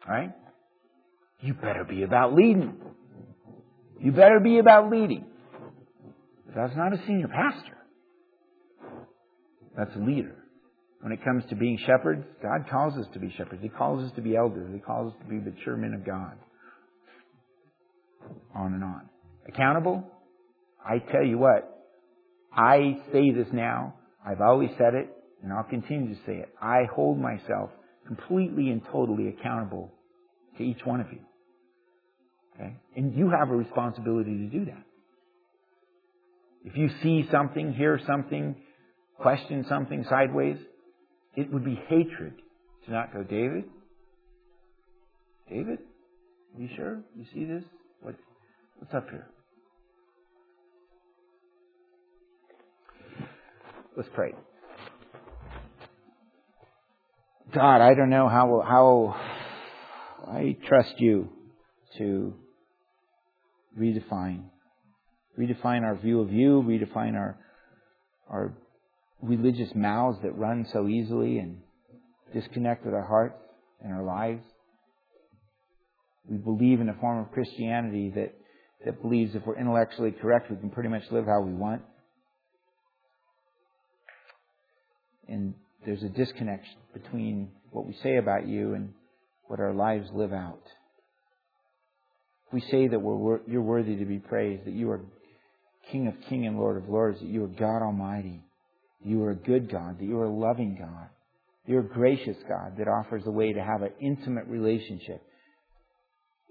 [0.08, 0.32] right?
[1.41, 2.76] You better be about leading.
[4.00, 5.26] You better be about leading.
[6.56, 7.78] That's not a senior pastor.
[9.78, 10.36] That's a leader.
[11.02, 13.62] When it comes to being shepherds, God calls us to be shepherds.
[13.62, 14.72] He calls us to be elders.
[14.74, 16.34] He calls us to be mature men of God.
[18.56, 19.02] On and on.
[19.48, 20.04] Accountable?
[20.84, 21.76] I tell you what,
[22.56, 23.96] I say this now.
[24.26, 25.10] I've always said it,
[25.43, 26.50] and I'll continue to say it.
[26.62, 27.70] I hold myself
[28.08, 29.93] completely and totally accountable
[30.58, 31.20] to each one of you.
[32.56, 32.76] Okay?
[32.95, 34.84] And you have a responsibility to do that.
[36.64, 38.56] If you see something, hear something,
[39.20, 40.58] question something sideways,
[41.36, 42.34] it would be hatred
[42.86, 43.66] to not go, David?
[45.49, 45.80] David?
[46.56, 47.01] Are you sure?
[47.16, 47.64] You see this?
[48.01, 48.16] What,
[48.80, 49.28] what's up here?
[53.95, 54.34] Let's pray.
[57.53, 59.16] God, I don't know how, how
[60.28, 61.30] I trust you
[61.97, 62.34] to
[63.80, 64.43] redefine.
[65.38, 67.38] Redefine our view of you, redefine our,
[68.30, 68.53] our
[69.21, 71.59] religious mouths that run so easily and
[72.34, 73.38] disconnect with our hearts
[73.84, 74.43] and our lives.
[76.30, 78.34] We believe in a form of Christianity that,
[78.86, 81.82] that believes if we're intellectually correct, we can pretty much live how we want.
[85.28, 85.53] And
[85.86, 88.93] there's a disconnection between what we say about you and
[89.47, 90.61] what our lives live out.
[92.56, 95.01] We say that we're, you're worthy to be praised, that you are
[95.91, 98.45] King of King and Lord of Lords, that you are God Almighty,
[99.03, 101.10] you are a good God, that you are a loving God,
[101.66, 105.22] you're a gracious God that offers a way to have an intimate relationship.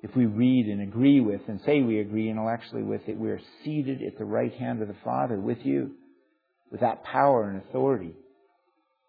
[0.02, 3.40] If we read and agree with and say we agree intellectually with it, we are
[3.64, 5.92] seated at the right hand of the Father with you,
[6.70, 8.12] with that power and authority,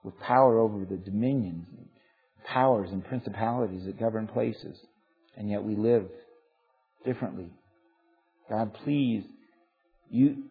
[0.06, 1.68] with power over the dominions,
[2.48, 4.80] powers and principalities that govern places,
[5.36, 6.06] and yet we live
[7.06, 7.50] differently.
[8.50, 9.24] God, please,
[10.10, 10.44] you,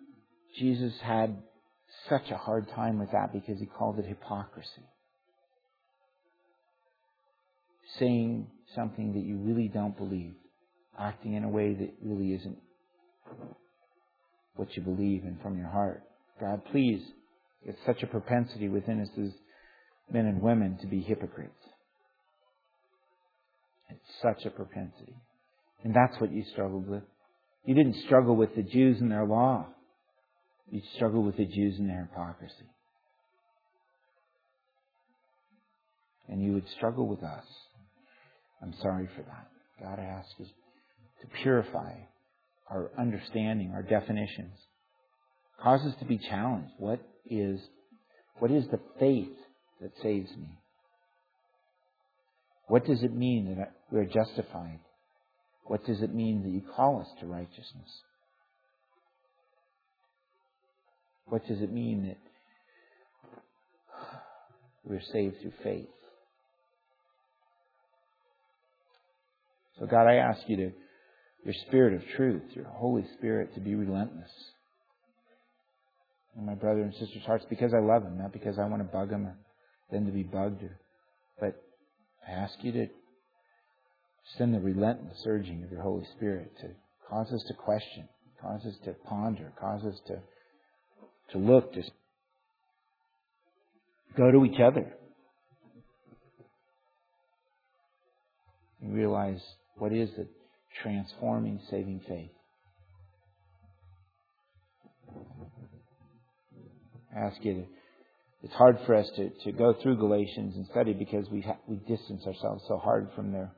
[0.59, 1.37] Jesus had
[2.09, 4.83] such a hard time with that because he called it hypocrisy.
[7.99, 10.35] Saying something that you really don't believe,
[10.99, 12.59] acting in a way that really isn't
[14.57, 16.03] what you believe and from your heart.
[16.41, 17.01] God, please,
[17.63, 19.33] it's such a propensity within us as
[20.11, 21.53] men and women to be hypocrites.
[23.91, 25.15] It's such a propensity.
[25.85, 27.03] And that's what you struggled with.
[27.65, 29.67] You didn't struggle with the Jews and their law.
[30.71, 32.55] You struggled with the Jews and their hypocrisy.
[36.29, 37.45] And you would struggle with us.
[38.63, 39.49] I'm sorry for that.
[39.81, 40.27] God, I us
[41.21, 41.93] to purify
[42.71, 44.57] our understanding, our definitions.
[45.63, 46.73] Cause us to be challenged.
[46.79, 47.61] What is,
[48.39, 49.37] what is the faith
[49.83, 50.59] that saves me?
[52.69, 54.81] What does it mean that we're justified?
[55.65, 58.03] What does it mean that you call us to righteousness?
[61.27, 62.19] What does it mean that
[64.85, 65.89] we're saved through faith?
[69.79, 70.73] So, God, I ask you to,
[71.45, 74.31] your Spirit of truth, your Holy Spirit, to be relentless
[76.37, 78.89] in my brother and sister's hearts because I love them, not because I want to
[78.89, 79.37] bug them or
[79.91, 80.63] them to be bugged.
[80.63, 80.79] Or,
[81.41, 81.63] but
[82.27, 82.87] I ask you to
[84.39, 86.69] send the relentless urging of your Holy Spirit to
[87.09, 88.09] cause us to question,
[88.41, 90.19] cause us to ponder, cause us to
[91.33, 91.83] to look, to
[94.17, 94.93] go to each other.
[98.81, 99.41] And realize
[99.77, 100.29] what is the
[100.83, 102.31] transforming, saving faith.
[107.17, 107.67] Ask you
[108.43, 111.77] it's hard for us to, to go through Galatians and study because we, ha- we
[111.77, 113.51] distance ourselves so hard from their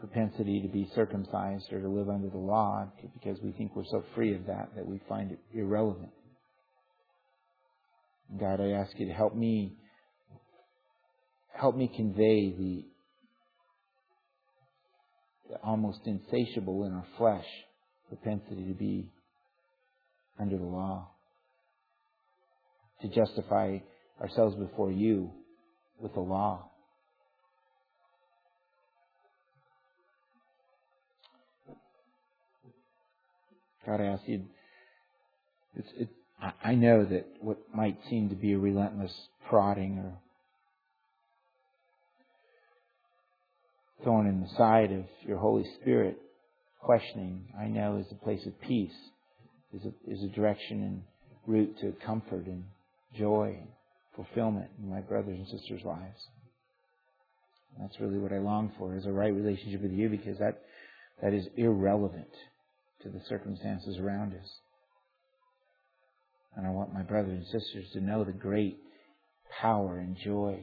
[0.00, 4.02] propensity to be circumcised or to live under the law because we think we're so
[4.14, 6.10] free of that that we find it irrelevant.
[8.38, 9.76] God, I ask you to help me
[11.52, 12.84] help me convey the,
[15.50, 17.44] the almost insatiable in our flesh
[18.08, 19.10] propensity to be
[20.38, 21.10] under the law,
[23.02, 23.78] to justify
[24.20, 25.30] ourselves before you
[26.00, 26.69] with the law.
[33.90, 34.42] God, I ask you,
[35.74, 36.08] it's, it,
[36.62, 39.12] I know that what might seem to be a relentless
[39.48, 40.12] prodding or
[44.04, 46.18] thorn in the side of your Holy Spirit,
[46.78, 48.94] questioning, I know is a place of peace,
[49.74, 51.02] is a, is a direction and
[51.48, 52.62] route to comfort and
[53.18, 53.68] joy and
[54.14, 56.28] fulfillment in my brothers and sisters' lives.
[57.74, 60.62] And that's really what I long for, is a right relationship with you because that,
[61.22, 62.30] that is irrelevant
[63.02, 64.48] to the circumstances around us.
[66.56, 68.78] And I want my brothers and sisters to know the great
[69.60, 70.60] power and joy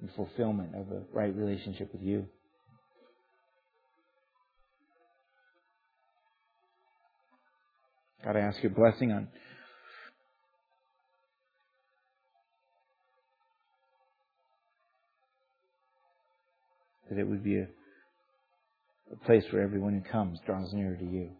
[0.00, 2.26] and fulfillment of a right relationship with you.
[8.24, 9.28] God, I ask your blessing on
[17.08, 17.66] that it would be a,
[19.12, 21.30] a place where everyone who comes draws nearer to you,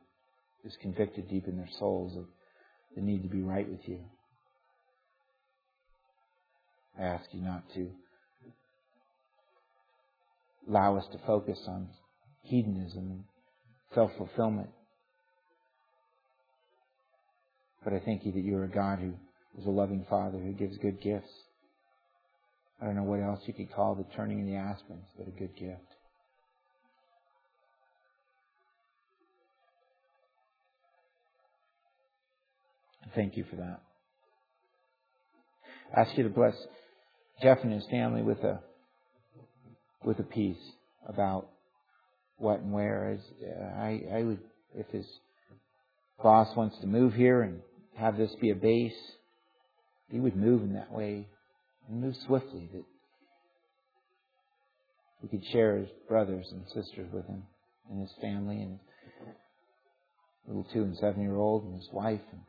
[0.64, 2.24] is convicted deep in their souls of
[2.96, 4.00] the need to be right with you.
[6.98, 7.90] I ask you not to
[10.68, 11.88] allow us to focus on
[12.42, 13.24] hedonism and
[13.94, 14.68] self fulfillment.
[17.84, 19.12] But I thank you that you're a God who
[19.58, 21.30] is a loving Father who gives good gifts.
[22.82, 25.30] I don't know what else you could call the turning in the aspens but a
[25.30, 25.97] good gift.
[33.14, 33.80] Thank you for that.
[35.96, 36.54] I ask you to bless
[37.42, 38.60] Jeff and his family with a
[40.04, 40.58] with a peace
[41.06, 41.48] about
[42.36, 43.12] what and where.
[43.12, 44.40] As uh, I, I would,
[44.74, 45.06] if his
[46.22, 47.60] boss wants to move here and
[47.96, 48.92] have this be a base,
[50.10, 51.26] he would move in that way
[51.88, 52.84] and move swiftly that
[55.22, 57.42] we could share his brothers and sisters with him
[57.90, 58.78] and his family and
[60.46, 62.40] little two and seven year old and his wife and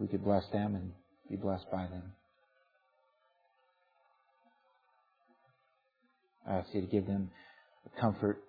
[0.00, 0.92] we could bless them and
[1.28, 2.12] be blessed by them.
[6.48, 7.30] I ask you to give them
[7.86, 8.42] a comfort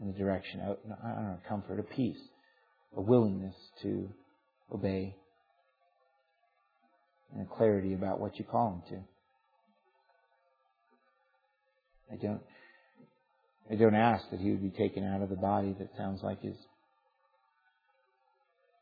[0.00, 2.18] in the direction, of, I don't know, comfort, a peace,
[2.96, 4.08] a willingness to
[4.72, 5.14] obey,
[7.32, 8.98] and a clarity about what you call them
[12.10, 12.14] to.
[12.14, 12.40] I don't,
[13.70, 16.40] I don't ask that he would be taken out of the body that sounds like
[16.40, 16.56] his,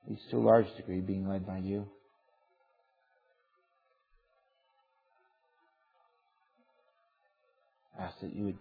[0.09, 1.87] he's to a large degree being led by you.
[7.99, 8.59] I ask that you would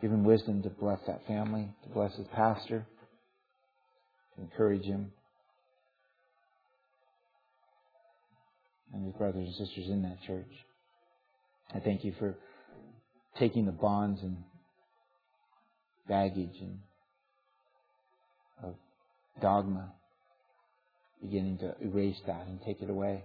[0.00, 2.86] give him wisdom to bless that family, to bless his pastor,
[4.36, 5.12] to encourage him,
[8.92, 10.50] and his brothers and sisters in that church.
[11.74, 12.36] I thank you for
[13.38, 14.36] taking the bonds and
[16.08, 16.78] baggage and
[19.40, 19.92] dogma,
[21.22, 23.24] beginning to erase that and take it away.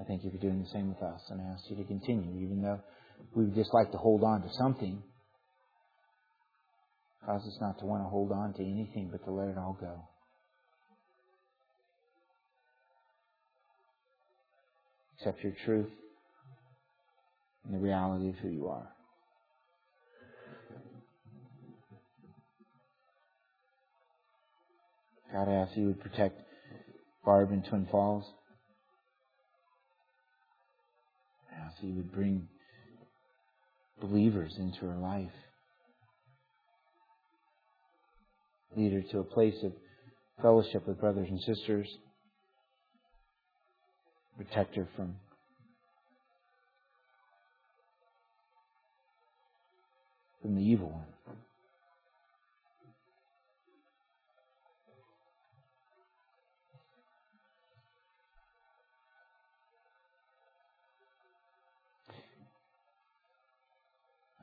[0.00, 2.44] I thank you for doing the same with us, and I ask you to continue,
[2.44, 2.80] even though
[3.34, 5.02] we would just like to hold on to something.
[7.26, 9.76] Cause us not to want to hold on to anything, but to let it all
[9.78, 10.08] go.
[15.18, 15.90] Accept your truth
[17.64, 18.88] and the reality of who you are.
[25.32, 26.40] God, I ask you would protect
[27.24, 28.24] Barb in Twin Falls.
[31.52, 32.48] I ask you would bring
[34.00, 35.28] believers into her life.
[38.76, 39.72] Lead her to a place of
[40.40, 41.88] fellowship with brothers and sisters.
[44.38, 45.16] Protect her from
[50.40, 51.17] from the evil one.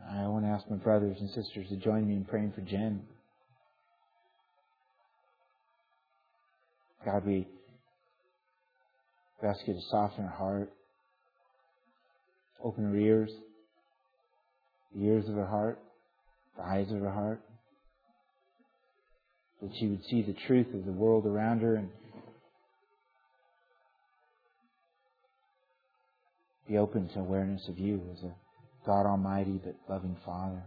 [0.07, 3.01] I want to ask my brothers and sisters to join me in praying for Jen.
[7.03, 7.47] God, we
[9.43, 10.71] ask you to soften her heart,
[12.63, 13.29] open her ears,
[14.95, 15.79] the ears of her heart,
[16.57, 17.41] the eyes of her heart,
[19.61, 21.89] that she would see the truth of the world around her and
[26.67, 28.44] be open to awareness of you as a
[28.85, 30.63] God Almighty but loving Father.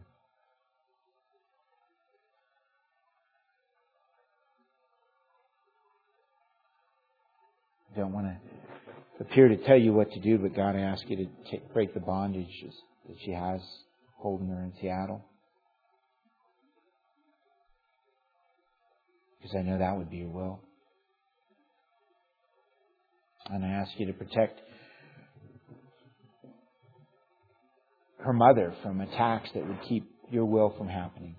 [7.94, 11.08] I don't want to appear to tell you what to do, but God, I ask
[11.08, 12.64] you to take, break the bondage
[13.08, 13.60] that she has
[14.16, 15.24] holding her in Seattle.
[19.40, 20.60] Because I know that would be your will.
[23.46, 24.60] And I ask you to protect
[28.18, 31.36] her mother from attacks that would keep your will from happening.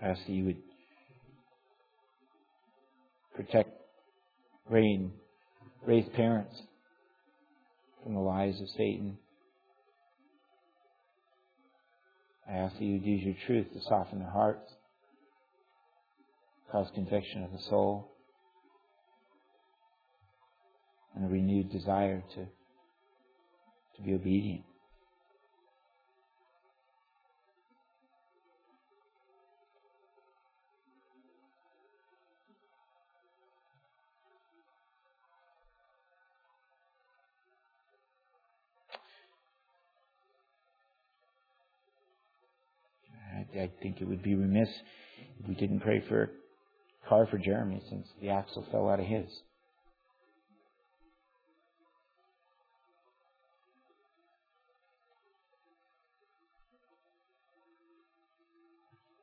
[0.00, 0.62] I ask that you would
[3.36, 3.70] protect
[4.68, 5.12] Rain
[5.84, 6.54] raise parents
[8.02, 9.18] from the lies of Satan.
[12.48, 14.72] I ask that you would use your truth to soften their hearts,
[16.72, 18.10] cause conviction of the soul,
[21.14, 22.46] and a renewed desire to,
[23.96, 24.64] to be obedient.
[43.54, 44.68] I think it would be remiss
[45.38, 46.30] if we didn't pray for
[47.12, 49.26] car for Jeremy since the axle fell out of his.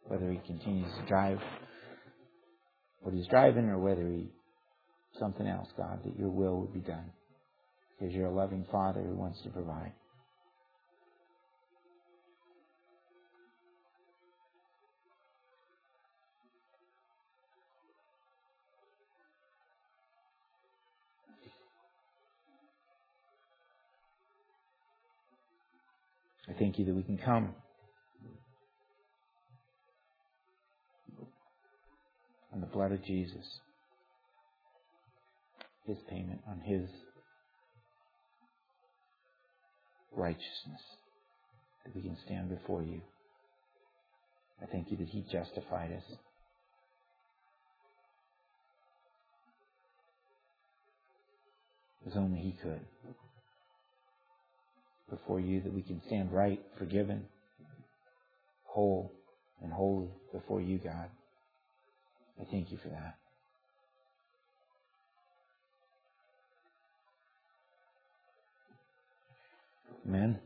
[0.06, 1.40] Whether he continues to drive
[3.02, 4.28] what he's driving or whether he
[5.20, 7.12] something else, God, that your will would be done.
[7.98, 9.94] Because you're a loving Father who wants to provide.
[26.50, 27.54] I thank you that we can come
[32.52, 33.46] on the blood of Jesus,
[35.86, 36.90] His payment on His
[40.16, 40.82] righteousness,
[41.86, 43.02] that we can stand before you.
[44.62, 46.18] I thank you that He justified us.
[52.08, 52.82] As only He could
[55.10, 57.26] before you that we can stand right, forgiven,
[58.64, 59.12] whole,
[59.62, 61.10] and holy before you, God.
[62.40, 63.18] I thank you for that.
[70.08, 70.40] Amen.